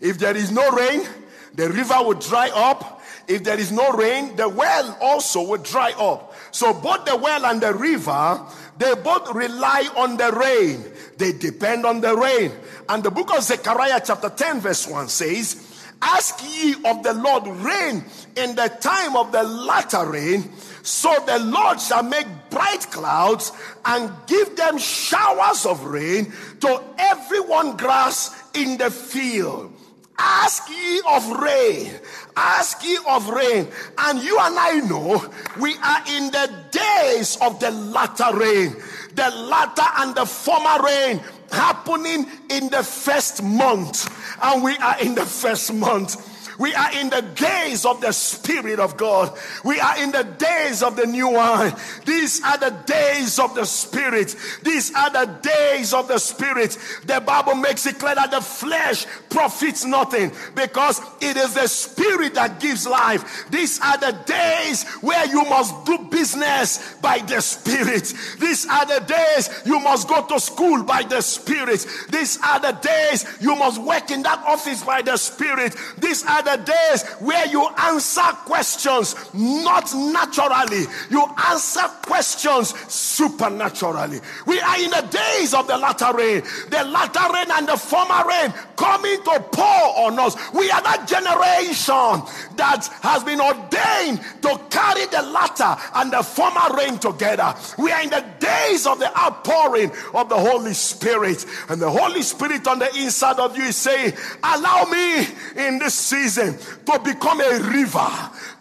If 0.01 0.19
there 0.19 0.35
is 0.35 0.51
no 0.51 0.69
rain, 0.71 1.07
the 1.55 1.69
river 1.69 1.95
will 1.99 2.13
dry 2.13 2.49
up 2.53 2.96
if 3.27 3.43
there 3.43 3.59
is 3.59 3.71
no 3.71 3.91
rain, 3.91 4.35
the 4.35 4.47
well 4.47 4.97
also 5.01 5.41
will 5.41 5.57
dry 5.61 5.91
up. 5.99 6.33
So 6.51 6.73
both 6.73 7.05
the 7.05 7.17
well 7.17 7.45
and 7.45 7.61
the 7.61 7.73
river, 7.73 8.41
they 8.77 8.95
both 8.95 9.33
rely 9.33 9.89
on 9.97 10.17
the 10.17 10.31
rain. 10.31 10.83
They 11.17 11.33
depend 11.33 11.85
on 11.85 12.01
the 12.01 12.15
rain. 12.15 12.51
And 12.87 13.03
the 13.03 13.11
book 13.11 13.35
of 13.35 13.43
Zechariah, 13.43 14.01
chapter 14.05 14.29
10, 14.29 14.61
verse 14.61 14.87
1 14.87 15.09
says, 15.09 15.63
Ask 16.01 16.39
ye 16.43 16.75
of 16.85 17.03
the 17.03 17.13
Lord 17.13 17.47
rain 17.47 18.05
in 18.35 18.55
the 18.55 18.71
time 18.79 19.15
of 19.15 19.31
the 19.31 19.43
latter 19.43 20.09
rain. 20.09 20.51
So 20.83 21.13
the 21.25 21.39
Lord 21.39 21.81
shall 21.81 22.03
make 22.03 22.27
bright 22.49 22.87
clouds 22.91 23.51
and 23.83 24.11
give 24.27 24.55
them 24.55 24.77
showers 24.77 25.65
of 25.65 25.83
rain 25.83 26.31
to 26.61 26.83
everyone 26.97 27.75
grass 27.75 28.41
in 28.53 28.77
the 28.77 28.91
field. 28.91 29.73
Ask 30.19 30.69
ye 30.69 31.01
of 31.07 31.29
rain. 31.39 31.91
Ask 32.35 32.83
ye 32.83 32.97
of 33.07 33.29
rain. 33.29 33.67
And 33.97 34.21
you 34.21 34.37
and 34.39 34.57
I 34.57 34.79
know 34.79 35.23
we 35.59 35.75
are 35.75 36.03
in 36.07 36.31
the 36.31 36.51
days 36.71 37.37
of 37.41 37.59
the 37.59 37.71
latter 37.71 38.35
rain. 38.35 38.75
The 39.13 39.29
latter 39.29 39.87
and 39.97 40.15
the 40.15 40.25
former 40.25 40.83
rain 40.83 41.21
happening 41.51 42.27
in 42.49 42.69
the 42.69 42.83
first 42.83 43.43
month. 43.43 44.09
And 44.41 44.63
we 44.63 44.75
are 44.77 44.99
in 44.99 45.15
the 45.15 45.25
first 45.25 45.73
month. 45.73 46.36
We 46.57 46.73
are 46.73 46.91
in 46.93 47.09
the 47.09 47.21
days 47.21 47.85
of 47.85 48.01
the 48.01 48.11
Spirit 48.11 48.79
of 48.79 48.97
God. 48.97 49.37
We 49.63 49.79
are 49.79 50.01
in 50.01 50.11
the 50.11 50.23
days 50.23 50.81
of 50.81 50.95
the 50.95 51.05
new 51.05 51.29
wine. 51.29 51.73
These 52.05 52.43
are 52.43 52.57
the 52.57 52.71
days 52.85 53.39
of 53.39 53.53
the 53.55 53.65
Spirit. 53.65 54.35
These 54.63 54.93
are 54.95 55.09
the 55.09 55.25
days 55.41 55.93
of 55.93 56.07
the 56.07 56.17
Spirit. 56.17 56.77
The 57.05 57.21
Bible 57.21 57.55
makes 57.55 57.85
it 57.85 57.99
clear 57.99 58.15
that 58.15 58.31
the 58.31 58.41
flesh 58.41 59.05
profits 59.29 59.85
nothing 59.85 60.31
because 60.55 60.99
it 61.21 61.37
is 61.37 61.53
the 61.53 61.67
Spirit 61.67 62.33
that 62.35 62.59
gives 62.59 62.87
life. 62.87 63.45
These 63.51 63.79
are 63.81 63.97
the 63.97 64.17
days 64.25 64.83
where 65.01 65.25
you 65.27 65.43
must 65.43 65.85
do 65.85 65.97
business 66.09 66.95
by 67.01 67.19
the 67.19 67.41
Spirit. 67.41 68.13
These 68.39 68.67
are 68.67 68.85
the 68.85 69.05
days 69.05 69.61
you 69.65 69.79
must 69.79 70.07
go 70.07 70.25
to 70.27 70.39
school 70.39 70.83
by 70.83 71.03
the 71.03 71.21
Spirit. 71.21 71.85
These 72.09 72.39
are 72.43 72.59
the 72.59 72.71
days 72.71 73.25
you 73.39 73.55
must 73.55 73.81
work 73.81 74.09
in 74.11 74.23
that 74.23 74.39
office 74.45 74.83
by 74.83 75.01
the 75.01 75.17
Spirit. 75.17 75.75
These 75.97 76.25
are 76.25 76.43
the 76.47 76.57
days 76.63 77.03
where 77.19 77.45
you 77.47 77.67
answer 77.77 78.21
questions 78.45 79.15
not 79.33 79.93
naturally, 79.93 80.85
you 81.09 81.25
answer 81.49 81.81
questions 82.07 82.73
supernaturally. 82.91 84.21
We 84.45 84.59
are 84.61 84.79
in 84.79 84.89
the 84.89 85.01
days 85.01 85.53
of 85.53 85.67
the 85.67 85.77
latter 85.77 86.15
rain, 86.15 86.41
the 86.69 86.83
latter 86.85 87.33
rain 87.33 87.47
and 87.51 87.67
the 87.67 87.75
former 87.75 88.23
rain 88.27 88.53
coming 88.77 89.21
to 89.23 89.39
pour 89.51 90.07
on 90.07 90.19
us. 90.19 90.35
We 90.53 90.71
are 90.71 90.81
that 90.81 91.07
generation 91.07 92.23
that 92.55 92.87
has 93.01 93.23
been 93.23 93.41
ordained 93.41 94.21
to 94.43 94.59
carry 94.69 95.05
the 95.07 95.23
latter 95.23 95.75
and 95.95 96.13
the 96.13 96.23
former 96.23 96.75
rain 96.77 96.97
together. 96.97 97.53
We 97.77 97.91
are 97.91 98.03
in 98.03 98.09
the 98.09 98.25
days 98.39 98.87
of 98.87 98.99
the 98.99 99.15
outpouring 99.17 99.91
of 100.13 100.29
the 100.29 100.37
Holy 100.37 100.73
Spirit, 100.73 101.45
and 101.69 101.81
the 101.81 101.89
Holy 101.89 102.21
Spirit 102.21 102.67
on 102.67 102.79
the 102.79 102.95
inside 102.95 103.39
of 103.39 103.57
you 103.57 103.65
is 103.65 103.75
saying, 103.75 104.13
Allow 104.43 104.85
me 104.85 105.27
in 105.57 105.79
this 105.79 105.93
season 105.93 106.36
season 106.37 106.57
to 106.85 106.99
become 106.99 107.41
a 107.41 107.59
river, 107.59 108.09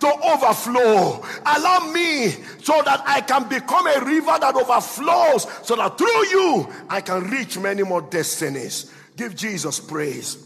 to 0.00 0.06
overflow. 0.24 1.24
Allow 1.44 1.92
me 1.92 2.30
so 2.62 2.82
that 2.82 3.02
I 3.06 3.20
can 3.20 3.48
become 3.48 3.86
a 3.86 4.00
river 4.04 4.36
that 4.40 4.54
overflows, 4.54 5.46
so 5.62 5.76
that 5.76 5.98
through 5.98 6.26
you 6.28 6.68
I 6.88 7.00
can 7.00 7.30
reach 7.30 7.58
many 7.58 7.82
more 7.82 8.02
destinies. 8.02 8.92
Give 9.16 9.34
Jesus 9.34 9.80
praise. 9.80 10.44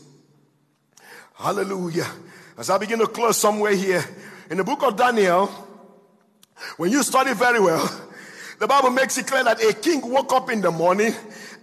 Hallelujah. 1.35 2.07
As 2.59 2.71
I 2.71 2.79
begin 2.79 2.99
to 2.99 3.07
close 3.07 3.37
somewhere 3.39 3.75
here, 3.75 4.05
in 4.51 4.59
the 4.59 4.65
book 4.65 4.83
of 4.83 4.97
Daniel, 4.97 5.47
when 6.77 6.91
you 6.91 7.03
study 7.03 7.33
very 7.33 7.61
well, 7.61 7.89
the 8.61 8.69
Bible 8.69 8.91
makes 8.91 9.19
it 9.19 9.27
clear 9.27 9.43
that 9.43 9.61
a 9.63 9.73
king 9.73 10.09
woke 10.09 10.33
up 10.33 10.51
in 10.51 10.61
the 10.61 10.71
morning 10.71 11.15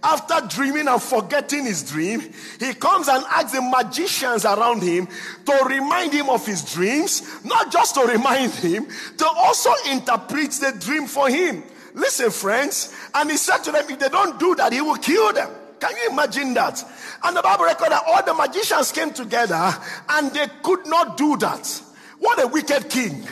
after 0.02 0.46
dreaming 0.48 0.88
and 0.88 1.02
forgetting 1.02 1.64
his 1.64 1.88
dream, 1.88 2.20
he 2.58 2.74
comes 2.74 3.08
and 3.08 3.24
asks 3.26 3.52
the 3.52 3.62
magicians 3.62 4.44
around 4.44 4.82
him 4.82 5.08
to 5.46 5.64
remind 5.66 6.12
him 6.12 6.28
of 6.28 6.44
his 6.44 6.62
dreams, 6.74 7.22
not 7.44 7.72
just 7.72 7.94
to 7.94 8.02
remind 8.02 8.52
him, 8.52 8.86
to 9.16 9.26
also 9.26 9.70
interpret 9.90 10.50
the 10.52 10.76
dream 10.78 11.06
for 11.06 11.28
him. 11.28 11.62
Listen, 11.94 12.30
friends, 12.30 12.94
and 13.14 13.30
he 13.30 13.36
said 13.36 13.58
to 13.58 13.72
them, 13.72 13.84
if 13.88 13.98
they 13.98 14.08
don't 14.08 14.38
do 14.38 14.54
that, 14.56 14.72
he 14.72 14.80
will 14.80 14.96
kill 14.96 15.32
them. 15.32 15.50
Can 15.80 15.94
you 15.96 16.10
imagine 16.10 16.54
that? 16.54 16.84
And 17.24 17.36
the 17.36 17.42
Bible 17.42 17.64
records 17.64 17.90
that 17.90 18.02
all 18.06 18.24
the 18.24 18.34
magicians 18.34 18.92
came 18.92 19.12
together 19.12 19.72
and 20.08 20.32
they 20.32 20.46
could 20.62 20.86
not 20.86 21.16
do 21.16 21.36
that. 21.38 21.82
What 22.18 22.42
a 22.42 22.46
wicked 22.46 22.90
king. 22.90 23.26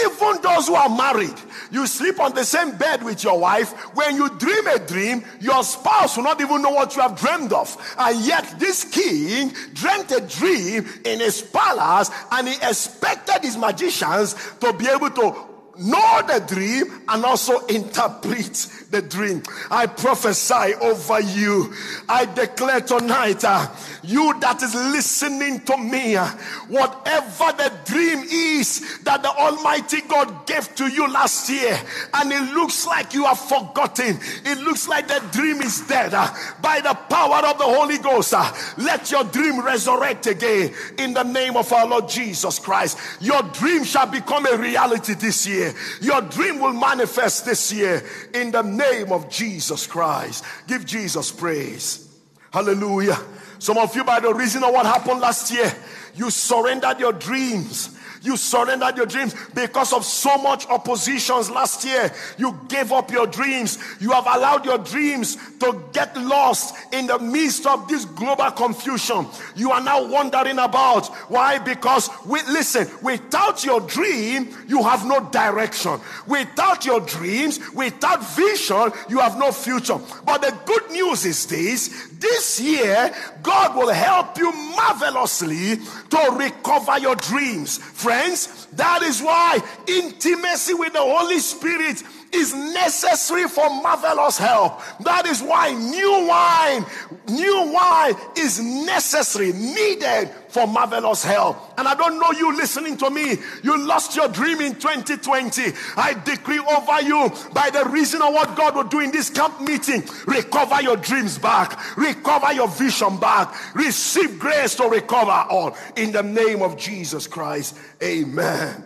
Even 0.00 0.40
those 0.40 0.68
who 0.68 0.74
are 0.74 0.88
married, 0.88 1.34
you 1.70 1.86
sleep 1.86 2.18
on 2.18 2.34
the 2.34 2.44
same 2.44 2.76
bed 2.78 3.02
with 3.02 3.22
your 3.22 3.38
wife. 3.38 3.72
When 3.94 4.16
you 4.16 4.30
dream 4.38 4.66
a 4.66 4.78
dream, 4.78 5.22
your 5.38 5.62
spouse 5.62 6.16
will 6.16 6.24
not 6.24 6.40
even 6.40 6.62
know 6.62 6.70
what 6.70 6.96
you 6.96 7.02
have 7.02 7.18
dreamed 7.18 7.52
of. 7.52 7.76
And 7.98 8.18
yet, 8.24 8.54
this 8.58 8.84
king 8.84 9.52
dreamt 9.74 10.10
a 10.12 10.20
dream 10.20 10.88
in 11.04 11.20
his 11.20 11.42
palace 11.42 12.10
and 12.30 12.48
he 12.48 12.54
expected 12.54 13.42
his 13.42 13.58
magicians 13.58 14.34
to 14.60 14.72
be 14.72 14.88
able 14.88 15.10
to 15.10 15.51
know 15.78 16.22
the 16.26 16.44
dream 16.46 17.02
and 17.08 17.24
also 17.24 17.64
interpret 17.66 18.66
the 18.90 19.02
dream. 19.02 19.42
I 19.70 19.86
prophesy 19.86 20.74
over 20.80 21.20
you. 21.20 21.72
I 22.08 22.26
declare 22.26 22.80
tonight, 22.80 23.44
uh, 23.44 23.68
you 24.02 24.38
that 24.40 24.62
is 24.62 24.74
listening 24.74 25.60
to 25.60 25.76
me, 25.76 26.16
uh, 26.16 26.26
whatever 26.68 27.52
the 27.52 27.72
dream 27.84 28.24
is 28.30 29.00
that 29.04 29.22
the 29.22 29.30
Almighty 29.30 30.02
God 30.02 30.46
gave 30.46 30.74
to 30.76 30.88
you 30.88 31.10
last 31.10 31.48
year, 31.48 31.78
and 32.14 32.32
it 32.32 32.54
looks 32.54 32.86
like 32.86 33.14
you 33.14 33.24
have 33.24 33.38
forgotten, 33.38 34.18
it 34.44 34.58
looks 34.58 34.88
like 34.88 35.08
the 35.08 35.22
dream 35.32 35.60
is 35.62 35.80
dead. 35.82 36.12
Uh, 36.14 36.28
by 36.60 36.80
the 36.80 36.94
power 36.94 37.46
of 37.46 37.58
the 37.58 37.64
Holy 37.64 37.98
Ghost, 37.98 38.34
uh, 38.34 38.52
let 38.78 39.10
your 39.10 39.24
dream 39.24 39.64
resurrect 39.64 40.26
again 40.26 40.72
in 40.98 41.14
the 41.14 41.22
name 41.22 41.56
of 41.56 41.72
our 41.72 41.86
Lord 41.86 42.08
Jesus 42.08 42.58
Christ. 42.58 42.98
Your 43.20 43.42
dream 43.42 43.84
shall 43.84 44.06
become 44.06 44.46
a 44.46 44.56
reality 44.56 45.14
this 45.14 45.46
year. 45.46 45.61
Your 46.00 46.20
dream 46.22 46.60
will 46.60 46.72
manifest 46.72 47.44
this 47.44 47.72
year 47.72 48.02
in 48.34 48.50
the 48.50 48.62
name 48.62 49.12
of 49.12 49.28
Jesus 49.28 49.86
Christ. 49.86 50.44
Give 50.66 50.84
Jesus 50.84 51.30
praise. 51.30 52.08
Hallelujah. 52.52 53.18
Some 53.58 53.78
of 53.78 53.94
you, 53.94 54.04
by 54.04 54.20
the 54.20 54.34
reason 54.34 54.64
of 54.64 54.72
what 54.72 54.86
happened 54.86 55.20
last 55.20 55.52
year, 55.52 55.72
you 56.14 56.30
surrendered 56.30 56.98
your 56.98 57.12
dreams 57.12 57.98
you 58.22 58.36
surrendered 58.36 58.96
your 58.96 59.06
dreams 59.06 59.34
because 59.54 59.92
of 59.92 60.04
so 60.04 60.36
much 60.38 60.66
oppositions 60.68 61.50
last 61.50 61.84
year. 61.84 62.12
You 62.38 62.58
gave 62.68 62.92
up 62.92 63.10
your 63.10 63.26
dreams. 63.26 63.78
You 64.00 64.12
have 64.12 64.26
allowed 64.26 64.64
your 64.64 64.78
dreams 64.78 65.36
to 65.58 65.82
get 65.92 66.16
lost 66.16 66.74
in 66.92 67.06
the 67.06 67.18
midst 67.18 67.66
of 67.66 67.88
this 67.88 68.04
global 68.04 68.50
confusion. 68.50 69.26
You 69.56 69.72
are 69.72 69.82
now 69.82 70.06
wondering 70.06 70.58
about 70.58 71.06
why? 71.30 71.58
Because 71.58 72.10
we 72.26 72.40
listen, 72.42 72.88
without 73.02 73.64
your 73.64 73.80
dream, 73.80 74.48
you 74.68 74.82
have 74.82 75.06
no 75.06 75.20
direction. 75.30 76.00
Without 76.26 76.84
your 76.84 77.00
dreams, 77.00 77.60
without 77.74 78.24
vision, 78.36 78.92
you 79.08 79.18
have 79.18 79.38
no 79.38 79.52
future. 79.52 79.98
But 80.24 80.42
the 80.42 80.56
good 80.64 80.90
news 80.90 81.24
is 81.24 81.46
this 81.46 82.12
this 82.22 82.60
year, 82.60 83.12
God 83.42 83.76
will 83.76 83.92
help 83.92 84.38
you 84.38 84.52
marvelously 84.52 85.76
to 86.10 86.36
recover 86.38 86.98
your 86.98 87.16
dreams. 87.16 87.78
Friends, 88.12 88.66
that 88.72 89.02
is 89.02 89.22
why 89.22 89.58
intimacy 89.86 90.74
with 90.74 90.92
the 90.92 91.00
Holy 91.00 91.38
Spirit 91.38 92.02
is 92.32 92.54
necessary 92.54 93.46
for 93.48 93.68
marvelous 93.68 94.38
help. 94.38 94.80
That 95.00 95.26
is 95.26 95.42
why 95.42 95.72
new 95.72 96.26
wine, 96.26 96.86
new 97.28 97.72
wine 97.72 98.14
is 98.36 98.60
necessary, 98.60 99.52
needed 99.52 100.30
for 100.48 100.66
marvelous 100.66 101.24
help. 101.24 101.56
And 101.78 101.86
I 101.86 101.94
don't 101.94 102.18
know 102.18 102.30
you 102.32 102.56
listening 102.56 102.96
to 102.98 103.10
me. 103.10 103.36
You 103.62 103.86
lost 103.86 104.16
your 104.16 104.28
dream 104.28 104.60
in 104.60 104.74
2020. 104.74 105.62
I 105.96 106.14
decree 106.24 106.58
over 106.58 107.02
you 107.02 107.30
by 107.52 107.70
the 107.70 107.84
reason 107.90 108.22
of 108.22 108.32
what 108.32 108.56
God 108.56 108.74
will 108.76 108.84
do 108.84 109.00
in 109.00 109.10
this 109.10 109.30
camp 109.30 109.60
meeting. 109.60 110.02
Recover 110.26 110.82
your 110.82 110.96
dreams 110.96 111.38
back. 111.38 111.96
Recover 111.96 112.52
your 112.52 112.68
vision 112.68 113.18
back. 113.18 113.74
Receive 113.74 114.38
grace 114.38 114.74
to 114.76 114.84
recover 114.88 115.46
all 115.50 115.76
in 115.96 116.12
the 116.12 116.22
name 116.22 116.62
of 116.62 116.76
Jesus 116.78 117.26
Christ. 117.26 117.78
Amen. 118.02 118.84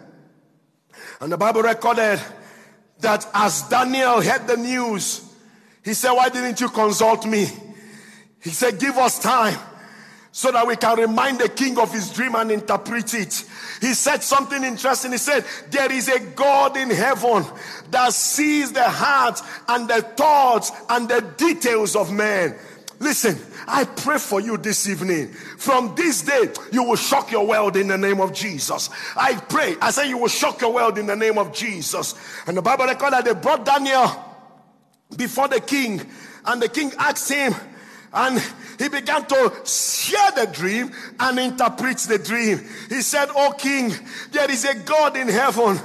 And 1.21 1.33
the 1.33 1.37
Bible 1.39 1.63
recorded 1.63 2.21
that 3.01 3.27
as 3.35 3.63
Daniel 3.63 4.21
heard 4.21 4.47
the 4.47 4.57
news, 4.57 5.23
he 5.85 5.95
said, 5.95 6.13
Why 6.13 6.29
didn't 6.29 6.61
you 6.61 6.69
consult 6.69 7.27
me? 7.27 7.47
He 8.41 8.51
said, 8.51 8.79
Give 8.79 8.97
us 8.99 9.19
time 9.19 9.59
so 10.33 10.53
that 10.53 10.67
we 10.67 10.77
can 10.77 10.99
remind 10.99 11.39
the 11.39 11.49
king 11.49 11.79
of 11.79 11.91
his 11.93 12.13
dream 12.13 12.35
and 12.35 12.51
interpret 12.53 13.15
it. 13.15 13.45
He 13.81 13.95
said 13.95 14.23
something 14.23 14.63
interesting. 14.63 15.13
He 15.13 15.19
said, 15.19 15.47
There 15.71 15.91
is 15.91 16.09
a 16.09 16.21
God 16.21 16.77
in 16.77 16.91
heaven 16.91 17.45
that 17.91 18.13
sees 18.13 18.73
the 18.73 18.85
heart 18.85 19.41
and 19.67 19.89
the 19.89 20.03
thoughts 20.03 20.73
and 20.91 21.09
the 21.09 21.23
details 21.37 21.97
of 21.97 22.13
man. 22.13 22.55
Listen, 22.99 23.39
I 23.69 23.85
pray 23.85 24.19
for 24.19 24.41
you 24.41 24.57
this 24.57 24.89
evening. 24.89 25.29
From 25.29 25.95
this 25.95 26.23
day, 26.23 26.51
you 26.73 26.83
will 26.83 26.97
shock 26.97 27.31
your 27.31 27.47
world 27.47 27.77
in 27.77 27.89
the 27.89 27.99
name 27.99 28.21
of 28.21 28.33
Jesus. 28.33 28.89
I 29.17 29.35
pray. 29.35 29.77
I 29.81 29.91
say 29.91 30.09
you 30.09 30.19
will 30.19 30.29
shock 30.29 30.61
your 30.61 30.73
world 30.73 30.97
in 30.99 31.07
the 31.07 31.17
name 31.17 31.39
of 31.39 31.53
Jesus. 31.53 32.15
And 32.47 32.57
the 32.57 32.63
Bible 32.63 32.87
records 32.87 33.11
that 33.11 33.25
they 33.25 33.35
brought 33.35 33.65
Daniel 33.65 34.11
before 35.17 35.49
the 35.49 35.61
king, 35.61 36.01
and 36.45 36.61
the 36.61 36.69
king 36.69 36.93
asked 36.99 37.31
him, 37.31 37.55
and 38.13 38.43
he 38.79 38.89
began 38.89 39.25
to 39.27 39.53
share 39.65 40.33
the 40.33 40.47
dream 40.53 40.93
and 41.19 41.39
interpret 41.39 41.99
the 41.99 42.19
dream. 42.19 42.61
He 42.89 43.03
said, 43.03 43.29
Oh 43.35 43.55
king, 43.57 43.93
there 44.33 44.51
is 44.51 44.65
a 44.65 44.75
God 44.75 45.17
in 45.17 45.29
heaven. 45.29 45.79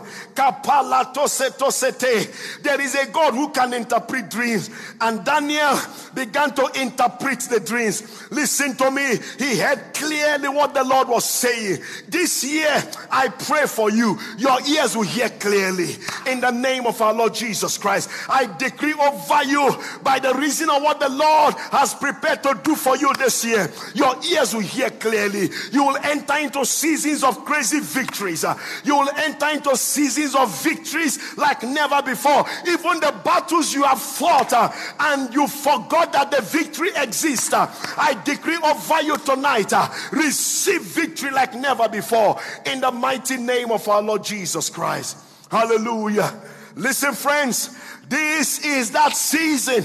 There 2.61 2.81
is 2.81 2.95
a 2.95 3.05
God 3.07 3.33
who 3.33 3.49
can 3.49 3.73
interpret 3.73 4.29
dreams. 4.29 4.69
And 4.99 5.23
Daniel 5.25 5.77
began 6.13 6.53
to 6.55 6.69
interpret 6.81 7.41
the 7.41 7.59
dreams. 7.59 8.03
Listen 8.31 8.75
to 8.77 8.91
me. 8.91 9.17
He 9.37 9.57
heard 9.57 9.93
clearly 9.93 10.49
what 10.49 10.73
the 10.73 10.83
Lord 10.83 11.07
was 11.09 11.25
saying. 11.25 11.81
This 12.07 12.43
year, 12.43 12.83
I 13.09 13.29
pray 13.29 13.65
for 13.67 13.91
you. 13.91 14.19
Your 14.37 14.59
ears 14.67 14.95
will 14.95 15.03
hear 15.03 15.29
clearly. 15.29 15.95
In 16.27 16.39
the 16.39 16.51
name 16.51 16.85
of 16.85 17.01
our 17.01 17.13
Lord 17.13 17.33
Jesus 17.33 17.77
Christ, 17.77 18.09
I 18.29 18.45
decree 18.57 18.93
over 18.93 19.43
you 19.43 19.75
by 20.03 20.19
the 20.19 20.33
reason 20.33 20.69
of 20.69 20.81
what 20.81 20.99
the 20.99 21.09
Lord 21.09 21.55
has 21.71 21.93
prepared 21.93 22.43
to 22.43 22.59
do 22.63 22.75
for 22.81 22.97
you 22.97 23.13
this 23.13 23.45
year. 23.45 23.71
Your 23.93 24.15
ears 24.25 24.53
will 24.53 24.61
hear 24.61 24.89
clearly. 24.89 25.49
You 25.71 25.85
will 25.85 25.97
enter 25.97 26.37
into 26.37 26.65
seasons 26.65 27.23
of 27.23 27.45
crazy 27.45 27.79
victories. 27.79 28.43
You 28.83 28.95
will 28.97 29.09
enter 29.15 29.49
into 29.49 29.75
seasons 29.77 30.35
of 30.35 30.49
victories 30.63 31.37
like 31.37 31.63
never 31.63 32.01
before. 32.01 32.45
Even 32.67 32.99
the 32.99 33.13
battles 33.23 33.73
you 33.73 33.83
have 33.83 34.01
fought 34.01 34.51
uh, 34.53 34.71
and 34.99 35.33
you 35.33 35.47
forgot 35.47 36.11
that 36.13 36.31
the 36.31 36.41
victory 36.41 36.89
exists. 36.95 37.53
Uh, 37.53 37.71
I 37.97 38.19
decree 38.25 38.57
over 38.63 39.01
you 39.01 39.17
tonight. 39.17 39.71
Uh, 39.73 39.87
receive 40.11 40.81
victory 40.81 41.31
like 41.31 41.53
never 41.53 41.87
before 41.87 42.39
in 42.65 42.81
the 42.81 42.91
mighty 42.91 43.37
name 43.37 43.71
of 43.71 43.87
our 43.87 44.01
Lord 44.01 44.23
Jesus 44.23 44.69
Christ. 44.69 45.17
Hallelujah. 45.49 46.33
Listen, 46.75 47.13
friends, 47.13 47.77
this 48.07 48.65
is 48.65 48.91
that 48.91 49.15
season 49.15 49.83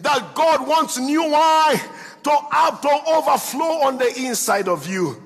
that 0.00 0.34
God 0.34 0.66
wants 0.66 0.98
new 0.98 1.30
wine 1.30 1.80
to 2.28 2.46
have 2.50 2.80
to 2.82 2.90
overflow 3.06 3.86
on 3.86 3.96
the 3.96 4.22
inside 4.22 4.68
of 4.68 4.86
you. 4.86 5.22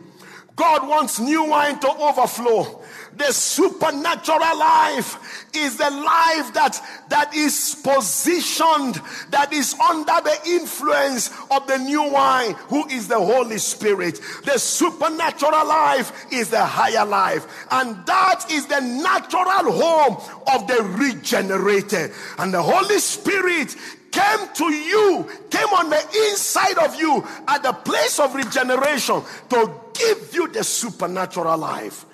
God 0.55 0.87
wants 0.87 1.19
new 1.19 1.45
wine 1.47 1.81
to 1.81 1.89
overflow. 1.89 2.81
The 3.17 3.33
supernatural 3.33 4.59
life 4.59 5.49
is 5.55 5.77
the 5.77 5.91
life 5.91 6.55
that, 6.55 6.81
that 7.09 7.35
is 7.35 7.77
positioned, 7.83 9.01
that 9.31 9.53
is 9.53 9.75
under 9.75 10.13
the 10.23 10.39
influence 10.47 11.31
of 11.51 11.67
the 11.67 11.79
new 11.79 12.11
wine, 12.11 12.53
who 12.69 12.87
is 12.89 13.09
the 13.09 13.19
Holy 13.19 13.59
Spirit. 13.59 14.21
The 14.45 14.59
supernatural 14.59 15.67
life 15.67 16.27
is 16.33 16.51
the 16.51 16.65
higher 16.65 17.05
life, 17.05 17.67
and 17.71 18.07
that 18.07 18.51
is 18.51 18.67
the 18.67 18.81
natural 18.81 19.73
home 19.73 20.17
of 20.55 20.69
the 20.69 20.83
regenerated. 20.83 22.13
And 22.39 22.55
the 22.55 22.63
Holy 22.63 22.99
Spirit 22.99 23.75
came 24.13 24.49
to 24.55 24.73
you, 24.73 25.29
came 25.51 25.69
on 25.69 25.91
the 25.91 26.29
inside 26.29 26.79
of 26.79 26.95
you 27.01 27.27
at 27.49 27.63
the 27.63 27.73
place 27.73 28.21
of 28.21 28.35
regeneration 28.35 29.23
to 29.49 29.75
give 29.95 30.35
you 30.35 30.49
the 30.49 30.63
supernatural 30.63 31.59
life. 31.59 32.05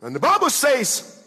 And 0.00 0.14
the 0.14 0.20
Bible 0.20 0.50
says, 0.50 1.22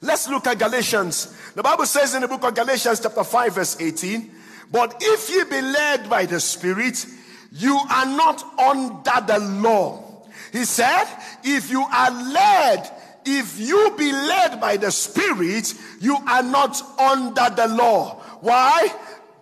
let's 0.00 0.28
look 0.28 0.46
at 0.46 0.58
Galatians. 0.58 1.34
The 1.54 1.62
Bible 1.62 1.86
says 1.86 2.14
in 2.14 2.20
the 2.20 2.28
book 2.28 2.44
of 2.44 2.54
Galatians, 2.54 3.00
chapter 3.00 3.24
5, 3.24 3.54
verse 3.54 3.80
18, 3.80 4.30
but 4.70 4.96
if 5.00 5.30
ye 5.30 5.42
be 5.44 5.60
led 5.60 6.08
by 6.08 6.26
the 6.26 6.38
Spirit, 6.38 7.04
you 7.52 7.76
are 7.90 8.06
not 8.06 8.44
under 8.58 9.26
the 9.26 9.38
law. 9.38 10.26
He 10.52 10.64
said, 10.64 11.06
if 11.42 11.70
you 11.70 11.80
are 11.80 12.10
led, 12.10 12.90
if 13.24 13.58
you 13.58 13.94
be 13.98 14.12
led 14.12 14.60
by 14.60 14.76
the 14.76 14.90
Spirit, 14.90 15.74
you 16.00 16.16
are 16.28 16.42
not 16.42 16.80
under 16.98 17.50
the 17.54 17.68
law. 17.68 18.14
Why? 18.40 18.88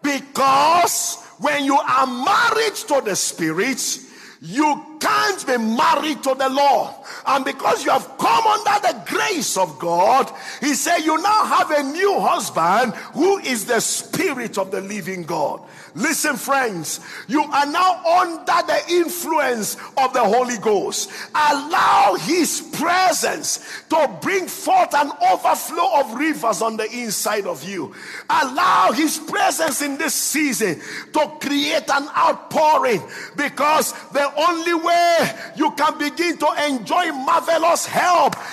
Because 0.02 1.22
when 1.38 1.64
you 1.64 1.76
are 1.76 2.06
married 2.06 2.74
to 2.74 3.02
the 3.04 3.14
Spirit, 3.14 4.00
you 4.40 4.98
can't 5.00 5.46
be 5.46 5.56
married 5.58 6.22
to 6.22 6.34
the 6.34 6.48
law. 6.48 7.04
And 7.26 7.44
because 7.44 7.84
you 7.84 7.90
have 7.90 8.17
come 8.28 8.46
under 8.46 8.88
the 8.88 9.02
grace 9.06 9.56
of 9.56 9.78
God, 9.78 10.30
He 10.60 10.74
said, 10.74 10.98
You 10.98 11.16
now 11.18 11.44
have 11.44 11.70
a 11.70 11.82
new 11.82 12.20
husband 12.20 12.94
who 13.14 13.38
is 13.38 13.64
the 13.64 13.80
Spirit 13.80 14.58
of 14.58 14.70
the 14.70 14.80
living 14.80 15.22
God. 15.22 15.62
Listen, 15.94 16.36
friends, 16.36 17.00
you 17.26 17.42
are 17.42 17.66
now 17.66 18.04
under 18.20 18.66
the 18.66 18.80
influence 18.90 19.76
of 19.96 20.12
the 20.12 20.22
Holy 20.22 20.58
Ghost. 20.58 21.10
Allow 21.34 22.16
His 22.20 22.60
presence 22.72 23.82
to 23.88 24.18
bring 24.20 24.46
forth 24.46 24.94
an 24.94 25.10
overflow 25.30 26.00
of 26.00 26.14
rivers 26.14 26.60
on 26.62 26.76
the 26.76 26.88
inside 26.92 27.46
of 27.46 27.64
you. 27.64 27.94
Allow 28.28 28.92
His 28.92 29.18
presence 29.18 29.80
in 29.80 29.96
this 29.96 30.14
season 30.14 30.80
to 31.14 31.32
create 31.40 31.88
an 31.90 32.08
outpouring 32.16 33.02
because 33.36 33.92
the 34.10 34.32
only 34.48 34.74
way 34.74 35.18
you 35.56 35.70
can 35.72 35.98
begin 35.98 36.36
to 36.36 36.66
enjoy 36.68 37.10
marvelous 37.12 37.86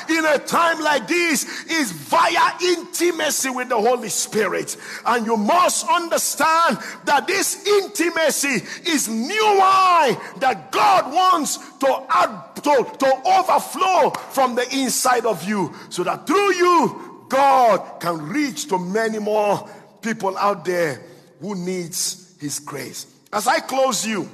in 0.09 0.25
a 0.25 0.37
time 0.39 0.81
like 0.81 1.07
this 1.07 1.65
is 1.65 1.91
via 1.91 2.53
intimacy 2.61 3.49
with 3.49 3.69
the 3.69 3.79
Holy 3.79 4.09
Spirit. 4.09 4.77
And 5.05 5.25
you 5.25 5.37
must 5.37 5.87
understand 5.87 6.77
that 7.05 7.27
this 7.27 7.65
intimacy 7.65 8.65
is 8.89 9.07
new 9.07 9.57
wine 9.57 10.17
that 10.39 10.71
God 10.71 11.13
wants 11.13 11.57
to 11.79 12.05
add 12.09 12.55
to, 12.55 12.97
to 12.99 13.21
overflow 13.25 14.09
from 14.31 14.55
the 14.55 14.67
inside 14.75 15.25
of 15.25 15.47
you 15.47 15.73
so 15.89 16.03
that 16.03 16.25
through 16.27 16.53
you 16.53 17.25
God 17.29 17.99
can 17.99 18.27
reach 18.29 18.67
to 18.69 18.77
many 18.77 19.19
more 19.19 19.67
people 20.01 20.37
out 20.37 20.65
there 20.65 21.01
who 21.41 21.55
needs 21.55 22.35
his 22.39 22.59
grace. 22.59 23.07
As 23.33 23.47
I 23.47 23.59
close 23.59 24.05
you, 24.05 24.29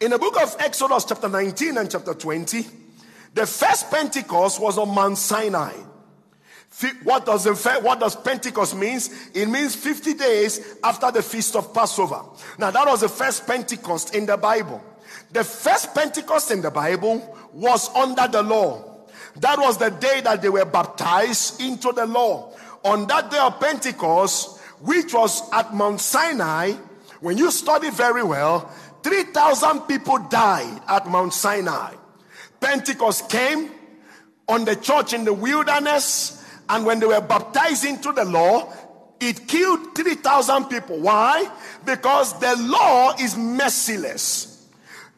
in 0.00 0.10
the 0.10 0.18
book 0.18 0.40
of 0.40 0.56
Exodus, 0.58 1.04
chapter 1.04 1.28
19 1.28 1.76
and 1.76 1.90
chapter 1.90 2.14
20, 2.14 2.64
the 3.34 3.46
first 3.46 3.90
Pentecost 3.90 4.60
was 4.60 4.78
on 4.78 4.94
Mount 4.94 5.18
Sinai. 5.18 5.72
What 7.02 7.26
does, 7.26 7.46
what 7.82 8.00
does 8.00 8.16
Pentecost 8.16 8.76
means? 8.76 9.30
It 9.34 9.46
means 9.46 9.74
50 9.74 10.14
days 10.14 10.76
after 10.82 11.10
the 11.10 11.22
feast 11.22 11.56
of 11.56 11.74
Passover. 11.74 12.22
Now 12.58 12.70
that 12.70 12.86
was 12.86 13.00
the 13.00 13.08
first 13.08 13.46
Pentecost 13.46 14.14
in 14.14 14.26
the 14.26 14.36
Bible. 14.36 14.82
The 15.32 15.44
first 15.44 15.94
Pentecost 15.94 16.50
in 16.50 16.62
the 16.62 16.70
Bible 16.70 17.36
was 17.52 17.94
under 17.94 18.26
the 18.28 18.42
law. 18.42 19.06
That 19.36 19.58
was 19.58 19.78
the 19.78 19.90
day 19.90 20.20
that 20.22 20.42
they 20.42 20.48
were 20.48 20.64
baptized 20.64 21.60
into 21.60 21.92
the 21.92 22.06
law. 22.06 22.52
On 22.84 23.06
that 23.08 23.30
day 23.30 23.38
of 23.38 23.60
Pentecost, 23.60 24.58
which 24.80 25.12
was 25.12 25.48
at 25.52 25.74
Mount 25.74 26.00
Sinai, 26.00 26.72
when 27.20 27.36
you 27.36 27.50
study 27.50 27.90
very 27.90 28.24
well, 28.24 28.72
3,000 29.02 29.82
people 29.82 30.18
died 30.18 30.80
at 30.88 31.06
Mount 31.06 31.34
Sinai. 31.34 31.94
Pentecost 32.60 33.28
came 33.30 33.70
on 34.48 34.64
the 34.64 34.76
church 34.76 35.12
in 35.12 35.24
the 35.24 35.32
wilderness, 35.32 36.44
and 36.68 36.84
when 36.84 37.00
they 37.00 37.06
were 37.06 37.20
baptized 37.20 37.84
into 37.84 38.12
the 38.12 38.24
law, 38.24 38.72
it 39.20 39.46
killed 39.46 39.94
3,000 39.94 40.64
people. 40.66 40.98
Why? 40.98 41.50
Because 41.84 42.38
the 42.40 42.56
law 42.56 43.14
is 43.18 43.36
merciless. 43.36 44.68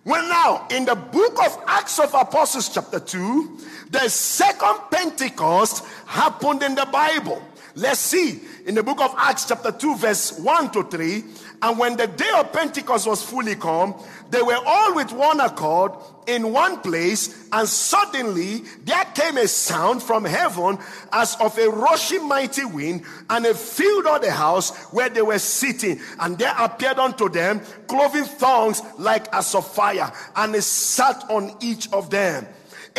Well, 0.05 0.29
now, 0.29 0.67
in 0.77 0.85
the 0.85 0.97
book 0.97 1.39
of 1.45 1.63
Acts 1.67 2.01
of 2.01 2.13
Apostles, 2.13 2.69
chapter 2.69 2.99
2, 2.99 3.59
the 3.91 4.09
second 4.09 4.81
Pentecost 4.91 5.85
happened 6.07 6.63
in 6.63 6.75
the 6.75 6.87
Bible. 6.91 7.41
Let's 7.77 8.01
see. 8.01 8.41
In 8.64 8.77
the 8.77 8.83
book 8.83 9.01
of 9.01 9.12
Acts, 9.18 9.46
chapter 9.46 9.72
2, 9.72 9.96
verse 9.96 10.38
1 10.38 10.70
to 10.70 10.85
3, 10.85 11.25
and 11.62 11.79
when 11.79 11.96
the 11.96 12.07
day 12.07 12.31
of 12.37 12.53
Pentecost 12.53 13.09
was 13.09 13.20
fully 13.20 13.57
come, 13.57 13.94
they 14.31 14.40
were 14.40 14.59
all 14.64 14.94
with 14.94 15.11
one 15.11 15.40
accord 15.40 15.90
in 16.29 16.53
one 16.53 16.81
place, 16.81 17.48
and 17.51 17.68
suddenly 17.68 18.62
there 18.85 19.05
came 19.16 19.37
a 19.37 19.48
sound 19.48 20.01
from 20.01 20.25
heaven 20.25 20.79
as 21.12 21.35
of 21.40 21.59
a 21.59 21.68
rushing 21.70 22.29
mighty 22.29 22.64
wind, 22.64 23.03
and 23.31 23.46
it 23.46 23.57
filled 23.57 24.07
all 24.07 24.20
the 24.20 24.31
house 24.31 24.70
where 24.92 25.09
they 25.09 25.22
were 25.22 25.40
sitting. 25.40 26.01
And 26.20 26.38
there 26.38 26.55
appeared 26.57 27.01
unto 27.01 27.29
them 27.29 27.62
cloven 27.88 28.25
thongs 28.25 28.81
like 28.96 29.27
as 29.35 29.57
of 29.57 29.66
fire, 29.66 30.12
and 30.37 30.55
it 30.55 30.62
sat 30.62 31.29
on 31.29 31.57
each 31.61 31.92
of 31.92 32.11
them. 32.11 32.46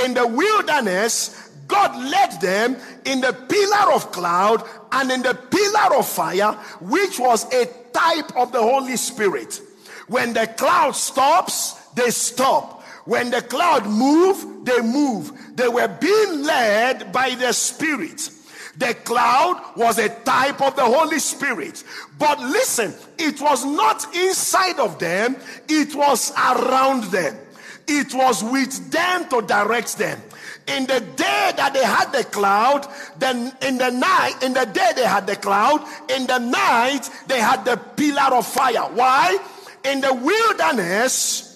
In 0.04 0.13
the 0.13 0.28
wilderness, 0.28 1.53
God 1.67 1.95
led 1.95 2.41
them 2.41 2.78
in 3.06 3.21
the 3.21 3.34
pillar 3.34 3.93
of 3.93 4.12
cloud 4.12 4.67
and 4.91 5.12
in 5.12 5.21
the 5.21 5.34
pillar 5.34 5.97
of 5.97 6.08
fire, 6.08 6.54
which 6.82 7.19
was 7.19 7.52
a 7.54 7.65
type 7.93 8.36
of 8.36 8.52
the 8.52 8.62
Holy 8.62 8.97
Spirit. 8.97 9.62
When 10.08 10.34
the 10.34 10.47
cloud 10.47 10.91
stops, 10.91 11.73
they 11.95 12.10
stop. 12.10 12.84
When 13.06 13.32
the 13.32 13.41
cloud 13.41 13.86
move, 13.86 14.65
they 14.65 14.82
move. 14.82 15.32
They 15.56 15.67
were 15.67 15.88
being 15.88 16.43
led 16.43 17.12
by 17.12 17.36
the 17.36 17.52
Spirit. 17.52 18.30
The 18.78 18.95
cloud 19.06 19.62
was 19.76 19.99
a 19.99 20.10
type 20.10 20.62
of 20.62 20.76
the 20.76 20.86
Holy 20.86 21.19
Spirit. 21.19 21.84
But 22.17 22.39
listen, 22.39 22.93
it 23.19 23.39
was 23.39 23.63
not 23.65 24.15
inside 24.15 24.80
of 24.80 24.99
them, 24.99 25.36
it 25.67 25.93
was 25.93 26.32
around 26.32 27.06
them. 27.06 27.38
It 27.88 28.13
was 28.13 28.43
with 28.43 28.91
them 28.91 29.30
to 29.30 29.41
direct 29.41 29.97
them. 29.97 30.21
In 30.67 30.86
the 30.86 30.99
day 31.02 31.52
that 31.58 31.71
they 31.73 31.84
had 31.84 32.12
the 32.12 32.23
cloud, 32.23 32.88
then 33.19 33.52
in 33.62 33.78
the 33.78 33.89
night, 33.89 34.36
in 34.41 34.54
the 34.54 34.65
day 34.65 34.91
they 34.95 35.06
had 35.06 35.28
the 35.28 35.36
cloud, 35.36 35.86
in 36.10 36.26
the 36.26 36.39
night 36.39 37.10
they 37.28 37.39
had 37.39 37.65
the 37.65 37.78
pillar 37.78 38.36
of 38.36 38.47
fire. 38.47 38.89
Why? 38.93 39.38
In 39.84 40.02
the 40.02 40.13
wilderness, 40.13 41.54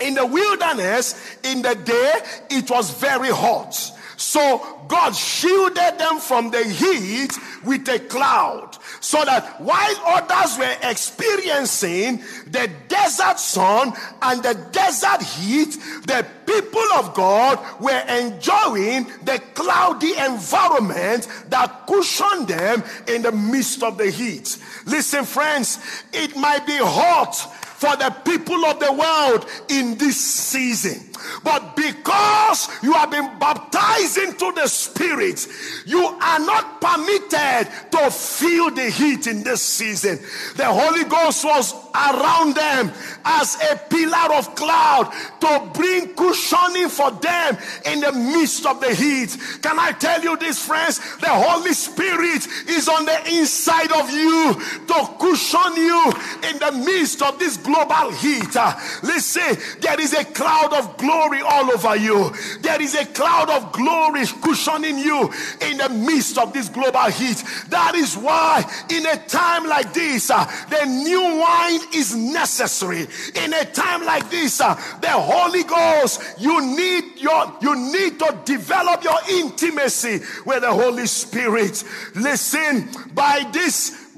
in 0.00 0.14
the 0.14 0.26
wilderness, 0.26 1.38
in 1.42 1.62
the 1.62 1.74
day, 1.74 2.12
it 2.50 2.70
was 2.70 2.90
very 2.90 3.30
hot. 3.30 3.92
So 4.16 4.84
God 4.88 5.14
shielded 5.14 5.98
them 5.98 6.18
from 6.18 6.50
the 6.50 6.64
heat 6.64 7.32
with 7.64 7.88
a 7.88 7.98
cloud 7.98 8.78
so 9.00 9.24
that 9.24 9.60
while 9.60 9.94
others 10.06 10.58
were 10.58 10.76
experiencing 10.82 12.22
the 12.46 12.70
desert 12.88 13.38
sun 13.38 13.92
and 14.22 14.42
the 14.42 14.54
desert 14.72 15.22
heat, 15.22 15.76
the 16.06 16.26
people 16.46 16.86
of 16.94 17.14
God 17.14 17.58
were 17.80 18.04
enjoying 18.08 19.04
the 19.24 19.42
cloudy 19.54 20.16
environment 20.16 21.28
that 21.50 21.86
cushioned 21.86 22.48
them 22.48 22.82
in 23.08 23.22
the 23.22 23.32
midst 23.32 23.82
of 23.82 23.98
the 23.98 24.10
heat. 24.10 24.56
Listen, 24.86 25.24
friends, 25.24 25.78
it 26.12 26.36
might 26.36 26.66
be 26.66 26.76
hot 26.78 27.34
for 27.76 27.94
the 27.96 28.10
people 28.24 28.64
of 28.64 28.80
the 28.80 28.92
world 28.92 29.46
in 29.68 29.98
this 29.98 30.16
season. 30.16 31.05
But 31.42 31.76
because 31.76 32.68
you 32.82 32.92
have 32.92 33.10
been 33.10 33.38
baptized 33.38 34.18
into 34.18 34.52
the 34.52 34.66
Spirit, 34.68 35.46
you 35.84 36.04
are 36.04 36.38
not 36.40 36.80
permitted 36.80 37.68
to 37.92 38.10
feel 38.10 38.70
the 38.70 38.90
heat 38.90 39.26
in 39.26 39.42
this 39.42 39.62
season. 39.62 40.18
The 40.56 40.66
Holy 40.66 41.04
Ghost 41.04 41.44
was 41.44 41.74
around 41.94 42.54
them 42.54 42.92
as 43.24 43.56
a 43.70 43.76
pillar 43.76 44.34
of 44.34 44.54
cloud 44.54 45.12
to 45.40 45.70
bring 45.72 46.14
cushioning 46.14 46.88
for 46.88 47.10
them 47.10 47.56
in 47.86 48.00
the 48.00 48.12
midst 48.12 48.66
of 48.66 48.80
the 48.80 48.94
heat. 48.94 49.36
Can 49.62 49.78
I 49.78 49.92
tell 49.92 50.22
you 50.22 50.36
this, 50.36 50.64
friends? 50.64 50.98
The 51.18 51.28
Holy 51.28 51.72
Spirit 51.72 52.46
is 52.68 52.88
on 52.88 53.04
the 53.04 53.18
inside 53.34 53.92
of 53.92 54.10
you 54.10 54.54
to 54.86 55.08
cushion 55.18 55.76
you 55.76 56.12
in 56.50 56.58
the 56.58 56.72
midst 56.84 57.22
of 57.22 57.38
this 57.38 57.56
global 57.56 58.10
heat. 58.12 58.54
Uh, 58.56 58.74
listen, 59.02 59.56
there 59.80 60.00
is 60.00 60.12
a 60.12 60.24
cloud 60.24 60.72
of 60.72 60.96
glory 61.06 61.40
all 61.40 61.70
over 61.70 61.96
you. 61.96 62.32
There 62.60 62.82
is 62.82 62.94
a 62.94 63.06
cloud 63.06 63.48
of 63.48 63.72
glory 63.72 64.26
cushioning 64.42 64.98
you 64.98 65.30
in 65.60 65.78
the 65.78 65.88
midst 65.88 66.36
of 66.38 66.52
this 66.52 66.68
global 66.68 67.04
heat. 67.04 67.42
That 67.68 67.94
is 67.94 68.16
why, 68.16 68.64
in 68.90 69.06
a 69.06 69.16
time 69.26 69.68
like 69.68 69.94
this, 69.94 70.30
uh, 70.30 70.44
the 70.68 70.84
new 70.84 71.22
wine 71.22 71.80
is 71.94 72.14
necessary. 72.14 73.06
In 73.34 73.52
a 73.54 73.64
time 73.64 74.04
like 74.04 74.28
this, 74.30 74.60
uh, 74.60 74.74
the 75.00 75.10
Holy 75.10 75.62
Ghost, 75.62 76.20
you 76.38 76.60
need 76.76 77.18
your, 77.18 77.56
you 77.62 77.76
need 77.76 78.18
to 78.18 78.38
develop 78.44 79.04
your 79.04 79.18
intimacy 79.30 80.20
with 80.44 80.62
the 80.62 80.72
Holy 80.72 81.06
Spirit. 81.06 81.84
Listen, 82.14 82.88
by 83.14 83.48
this, 83.52 84.16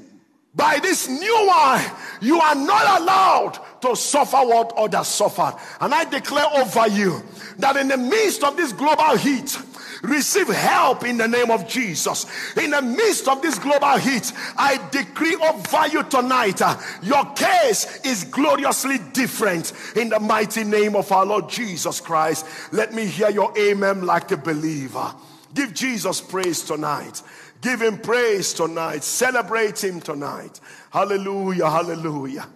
by 0.55 0.79
this 0.79 1.07
new 1.07 1.45
wine, 1.47 1.91
you 2.21 2.39
are 2.39 2.55
not 2.55 3.01
allowed 3.01 3.59
to 3.81 3.95
suffer 3.95 4.37
what 4.37 4.73
others 4.77 5.07
suffered. 5.07 5.55
And 5.81 5.93
I 5.93 6.05
declare 6.05 6.47
over 6.57 6.87
you 6.87 7.23
that 7.57 7.77
in 7.77 7.87
the 7.87 7.97
midst 7.97 8.43
of 8.43 8.57
this 8.57 8.73
global 8.73 9.17
heat, 9.17 9.57
receive 10.01 10.47
help 10.47 11.03
in 11.03 11.17
the 11.17 11.27
name 11.27 11.51
of 11.51 11.67
Jesus. 11.67 12.25
In 12.55 12.71
the 12.71 12.81
midst 12.81 13.27
of 13.27 13.41
this 13.41 13.59
global 13.59 13.97
heat, 13.97 14.31
I 14.57 14.79
decree 14.91 15.35
over 15.35 15.87
you 15.87 16.03
tonight, 16.03 16.61
uh, 16.61 16.77
your 17.03 17.25
case 17.33 18.01
is 18.05 18.23
gloriously 18.25 18.97
different 19.13 19.73
in 19.95 20.09
the 20.09 20.19
mighty 20.19 20.63
name 20.63 20.95
of 20.95 21.11
our 21.11 21.25
Lord 21.25 21.49
Jesus 21.49 21.99
Christ. 21.99 22.45
Let 22.71 22.93
me 22.93 23.05
hear 23.05 23.29
your 23.29 23.57
amen 23.57 24.05
like 24.05 24.31
a 24.31 24.37
believer. 24.37 25.13
Give 25.53 25.73
Jesus 25.73 26.21
praise 26.21 26.61
tonight. 26.63 27.21
Give 27.61 27.81
him 27.81 27.97
praise 27.97 28.53
tonight. 28.53 29.03
Celebrate 29.03 29.83
him 29.83 29.99
tonight. 29.99 30.61
Hallelujah, 30.91 31.69
hallelujah. 31.69 32.47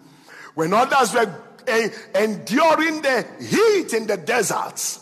When 0.55 0.73
others 0.73 1.13
were 1.13 1.43
uh, 1.67 1.87
enduring 2.15 3.01
the 3.01 3.25
heat 3.39 3.93
in 3.93 4.07
the 4.07 4.17
deserts, 4.17 4.99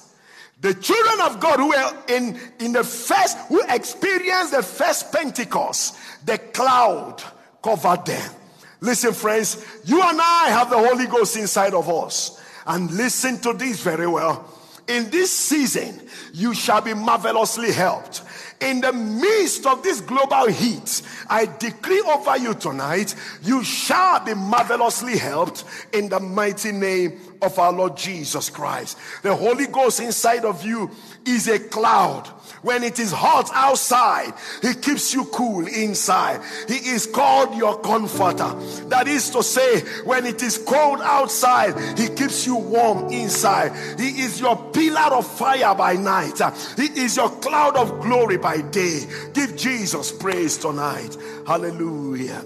the 0.61 0.73
children 0.75 1.21
of 1.21 1.39
God 1.39 1.59
who 1.59 1.69
were 1.69 2.03
in, 2.07 2.39
in 2.59 2.73
the 2.73 2.83
first, 2.83 3.37
who 3.49 3.61
experienced 3.67 4.53
the 4.53 4.61
first 4.61 5.11
Pentecost, 5.11 5.97
the 6.25 6.37
cloud 6.37 7.23
covered 7.63 8.05
them. 8.05 8.31
Listen, 8.79 9.13
friends, 9.13 9.65
you 9.85 10.01
and 10.01 10.19
I 10.21 10.49
have 10.49 10.69
the 10.69 10.77
Holy 10.77 11.07
Ghost 11.07 11.35
inside 11.37 11.73
of 11.73 11.89
us. 11.89 12.39
And 12.65 12.91
listen 12.91 13.39
to 13.39 13.53
this 13.53 13.81
very 13.81 14.07
well. 14.07 14.47
In 14.87 15.09
this 15.09 15.31
season, 15.31 16.07
you 16.33 16.53
shall 16.53 16.81
be 16.81 16.93
marvelously 16.93 17.71
helped 17.71 18.21
in 18.61 18.81
the 18.81 18.93
midst 18.93 19.65
of 19.65 19.83
this 19.83 20.01
global 20.01 20.47
heat, 20.47 21.01
I 21.27 21.47
decree 21.47 22.01
over 22.01 22.37
you 22.37 22.53
tonight, 22.53 23.15
you 23.41 23.63
shall 23.63 24.23
be 24.23 24.33
marvelously 24.33 25.17
helped 25.17 25.65
in 25.91 26.09
the 26.09 26.19
mighty 26.19 26.71
name 26.71 27.19
of 27.41 27.57
our 27.57 27.73
Lord 27.73 27.97
Jesus 27.97 28.49
Christ. 28.49 28.97
The 29.23 29.35
Holy 29.35 29.67
Ghost 29.67 29.99
inside 29.99 30.45
of 30.45 30.63
you 30.63 30.91
is 31.25 31.47
a 31.47 31.59
cloud. 31.59 32.29
When 32.61 32.83
it 32.83 32.99
is 32.99 33.11
hot 33.11 33.49
outside, 33.53 34.33
He 34.61 34.73
keeps 34.75 35.13
you 35.13 35.25
cool 35.25 35.65
inside. 35.67 36.41
He 36.67 36.75
is 36.75 37.07
called 37.07 37.55
your 37.55 37.79
comforter. 37.79 38.53
That 38.89 39.07
is 39.07 39.29
to 39.31 39.41
say, 39.41 39.81
when 40.03 40.25
it 40.25 40.43
is 40.43 40.59
cold 40.59 40.99
outside, 41.01 41.73
He 41.97 42.07
keeps 42.09 42.45
you 42.45 42.57
warm 42.57 43.11
inside. 43.11 43.99
He 43.99 44.21
is 44.21 44.39
your 44.39 44.55
pillar 44.71 45.15
of 45.15 45.25
fire 45.25 45.73
by 45.73 45.93
night. 45.93 46.39
He 46.77 46.85
is 47.01 47.17
your 47.17 47.29
cloud 47.29 47.75
of 47.75 47.99
glory 48.01 48.37
by 48.37 48.61
day. 48.61 49.01
Give 49.33 49.55
Jesus 49.55 50.11
praise 50.11 50.57
tonight. 50.57 51.17
Hallelujah. 51.47 52.43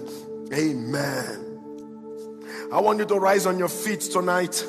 Amen. 0.52 1.42
I 2.72 2.80
want 2.80 2.98
you 2.98 3.04
to 3.04 3.16
rise 3.16 3.46
on 3.46 3.58
your 3.58 3.68
feet 3.68 4.00
tonight. 4.00 4.64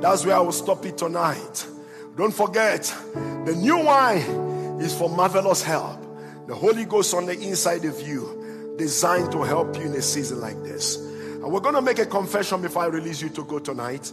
That's 0.00 0.24
where 0.24 0.36
I 0.36 0.40
will 0.40 0.52
stop 0.52 0.86
it 0.86 0.96
tonight. 0.96 1.66
Don't 2.16 2.32
forget, 2.32 2.82
the 3.44 3.54
new 3.56 3.78
wine 3.84 4.47
is 4.80 4.96
for 4.96 5.08
marvelous 5.08 5.62
help. 5.62 5.98
The 6.46 6.54
Holy 6.54 6.84
Ghost 6.84 7.14
on 7.14 7.26
the 7.26 7.38
inside 7.38 7.84
of 7.84 8.00
you, 8.00 8.74
designed 8.78 9.32
to 9.32 9.42
help 9.42 9.76
you 9.76 9.82
in 9.82 9.94
a 9.94 10.02
season 10.02 10.40
like 10.40 10.62
this. 10.62 10.96
And 10.96 11.52
we're 11.52 11.60
going 11.60 11.74
to 11.74 11.82
make 11.82 11.98
a 11.98 12.06
confession 12.06 12.62
before 12.62 12.84
I 12.84 12.86
release 12.86 13.20
you 13.20 13.28
to 13.30 13.44
go 13.44 13.58
tonight. 13.58 14.12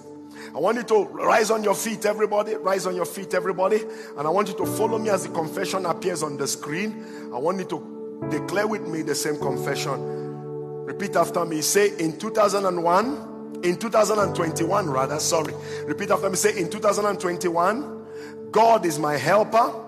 I 0.54 0.60
want 0.60 0.78
you 0.78 0.84
to 0.84 1.04
rise 1.06 1.50
on 1.50 1.64
your 1.64 1.76
feet, 1.76 2.06
everybody. 2.06 2.56
Rise 2.56 2.86
on 2.86 2.96
your 2.96 3.06
feet, 3.06 3.34
everybody. 3.34 3.82
And 4.18 4.28
I 4.28 4.30
want 4.30 4.50
you 4.50 4.56
to 4.56 4.66
follow 4.66 4.98
me 4.98 5.10
as 5.10 5.24
the 5.26 5.34
confession 5.34 5.86
appears 5.86 6.24
on 6.24 6.38
the 6.38 6.48
screen. 6.48 7.32
I 7.34 7.38
want 7.38 7.60
you 7.60 7.66
to 7.66 8.28
declare 8.30 8.68
with 8.68 8.88
me 8.88 9.02
the 9.02 9.16
same 9.16 9.38
confession. 9.40 10.86
Repeat 10.86 11.16
after 11.16 11.46
me. 11.46 11.62
Say, 11.62 11.98
in 11.98 12.18
2001, 12.18 13.36
in 13.64 13.78
2021 13.78 14.90
rather 14.90 15.20
sorry 15.20 15.54
repeat 15.86 16.12
after 16.12 16.30
me 16.30 16.36
say 16.36 16.60
in 16.60 16.70
2021 16.70 18.52
god 18.52 18.86
is 18.86 19.00
my 19.00 19.18
helper 19.18 19.85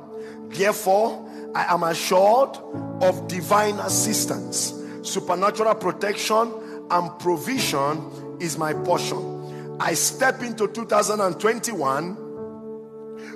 therefore 0.50 1.28
i 1.56 1.74
am 1.74 1.84
assured 1.84 2.58
of 3.02 3.28
divine 3.28 3.76
assistance. 3.80 4.74
Supernatural 5.02 5.76
protection 5.76 6.54
and 6.90 7.20
provision 7.20 8.38
is 8.40 8.58
my 8.58 8.74
portion. 8.74 9.78
I 9.80 9.94
step 9.94 10.42
into 10.42 10.68
2021 10.68 12.18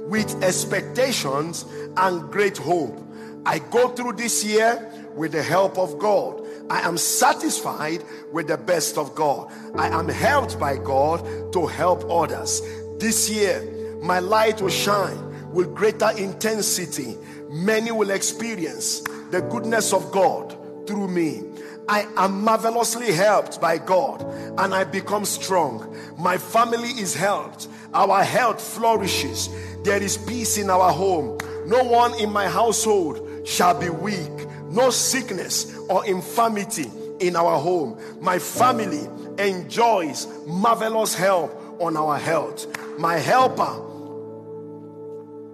with 0.09 0.43
expectations 0.43 1.65
and 1.97 2.31
great 2.31 2.57
hope. 2.57 2.97
I 3.45 3.59
go 3.59 3.89
through 3.89 4.13
this 4.13 4.43
year 4.43 4.91
with 5.15 5.31
the 5.33 5.43
help 5.43 5.77
of 5.77 5.99
god. 5.99 6.41
I 6.69 6.81
am 6.81 6.97
satisfied 6.97 8.03
with 8.31 8.47
the 8.47 8.57
best 8.57 8.97
of 8.97 9.13
God. 9.15 9.51
I 9.75 9.87
am 9.89 10.07
helped 10.07 10.59
by 10.59 10.77
God 10.77 11.53
to 11.53 11.67
help 11.67 12.09
others. 12.09 12.61
This 12.97 13.29
year, 13.29 13.61
my 14.01 14.19
light 14.19 14.61
will 14.61 14.69
shine 14.69 15.30
with 15.53 15.73
greater 15.75 16.11
intensity. 16.17 17.17
Many 17.49 17.91
will 17.91 18.11
experience 18.11 19.01
the 19.31 19.41
goodness 19.49 19.93
of 19.93 20.11
God 20.11 20.55
through 20.87 21.07
me. 21.07 21.43
I 21.89 22.07
am 22.17 22.43
marvelously 22.43 23.11
helped 23.11 23.59
by 23.59 23.77
God 23.77 24.21
and 24.59 24.73
I 24.73 24.83
become 24.83 25.25
strong. 25.25 25.95
My 26.17 26.37
family 26.37 26.89
is 26.89 27.13
helped. 27.13 27.67
Our 27.93 28.23
health 28.23 28.61
flourishes. 28.61 29.49
There 29.83 30.01
is 30.01 30.17
peace 30.17 30.57
in 30.57 30.69
our 30.69 30.91
home. 30.91 31.37
No 31.65 31.83
one 31.83 32.13
in 32.19 32.31
my 32.31 32.47
household 32.47 33.47
shall 33.47 33.77
be 33.77 33.89
weak 33.89 34.47
no 34.71 34.89
sickness 34.89 35.77
or 35.89 36.05
infirmity 36.05 36.89
in 37.19 37.35
our 37.35 37.59
home. 37.59 37.99
My 38.21 38.39
family 38.39 39.07
enjoys 39.37 40.27
marvelous 40.47 41.13
help 41.13 41.51
on 41.79 41.97
our 41.97 42.17
health. 42.17 42.67
My 42.97 43.17
helper 43.17 43.90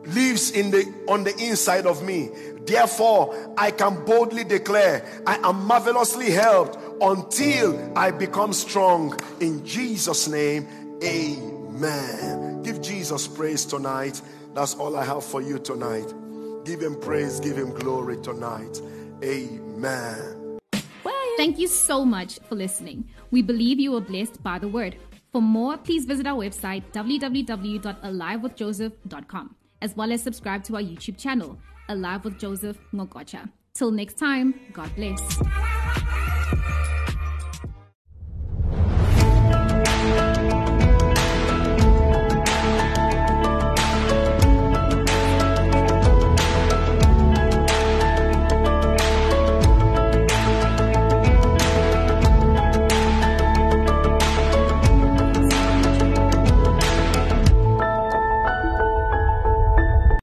lives 0.08 0.52
in 0.52 0.72
the 0.72 0.94
on 1.08 1.24
the 1.24 1.36
inside 1.38 1.86
of 1.86 2.04
me. 2.04 2.30
Therefore, 2.66 3.54
I 3.58 3.72
can 3.72 4.04
boldly 4.06 4.44
declare 4.44 5.06
I 5.26 5.38
am 5.38 5.66
marvelously 5.66 6.30
helped 6.32 6.78
until 7.02 7.98
I 7.98 8.12
become 8.12 8.52
strong. 8.54 9.18
In 9.40 9.66
Jesus' 9.66 10.28
name, 10.28 10.68
amen. 11.04 12.62
Give 12.64 12.82
Jesus 12.82 13.28
praise 13.28 13.66
tonight. 13.66 14.22
That's 14.54 14.76
all 14.76 14.98
I 14.98 15.06
have 15.06 15.24
for 15.24 15.42
you 15.42 15.60
tonight. 15.60 16.14
Give 16.66 16.82
him 16.82 17.00
praise, 17.00 17.40
give 17.40 17.58
him 17.58 17.72
glory 17.72 18.18
tonight. 18.18 18.82
Amen. 19.24 20.60
Thank 21.38 21.58
you 21.60 21.68
so 21.68 22.04
much 22.04 22.40
for 22.50 22.56
listening. 22.56 23.08
We 23.30 23.44
believe 23.44 23.80
you 23.80 23.92
were 23.92 24.02
blessed 24.02 24.42
by 24.44 24.58
the 24.60 24.68
word. 24.68 24.98
For 25.32 25.42
more, 25.42 25.78
please 25.78 26.04
visit 26.06 26.28
our 26.28 26.36
website 26.36 26.84
www.alivewithjoseph.com 26.92 29.56
as 29.82 29.96
well 29.96 30.12
as 30.12 30.22
subscribe 30.22 30.64
to 30.66 30.76
our 30.76 30.82
YouTube 30.82 31.18
channel, 31.18 31.58
Alive 31.90 32.26
with 32.26 32.38
Joseph 32.38 32.78
Ngokocha. 32.94 33.50
Till 33.74 33.92
next 33.92 34.18
time, 34.18 34.60
God 34.74 34.94
bless. 34.96 35.87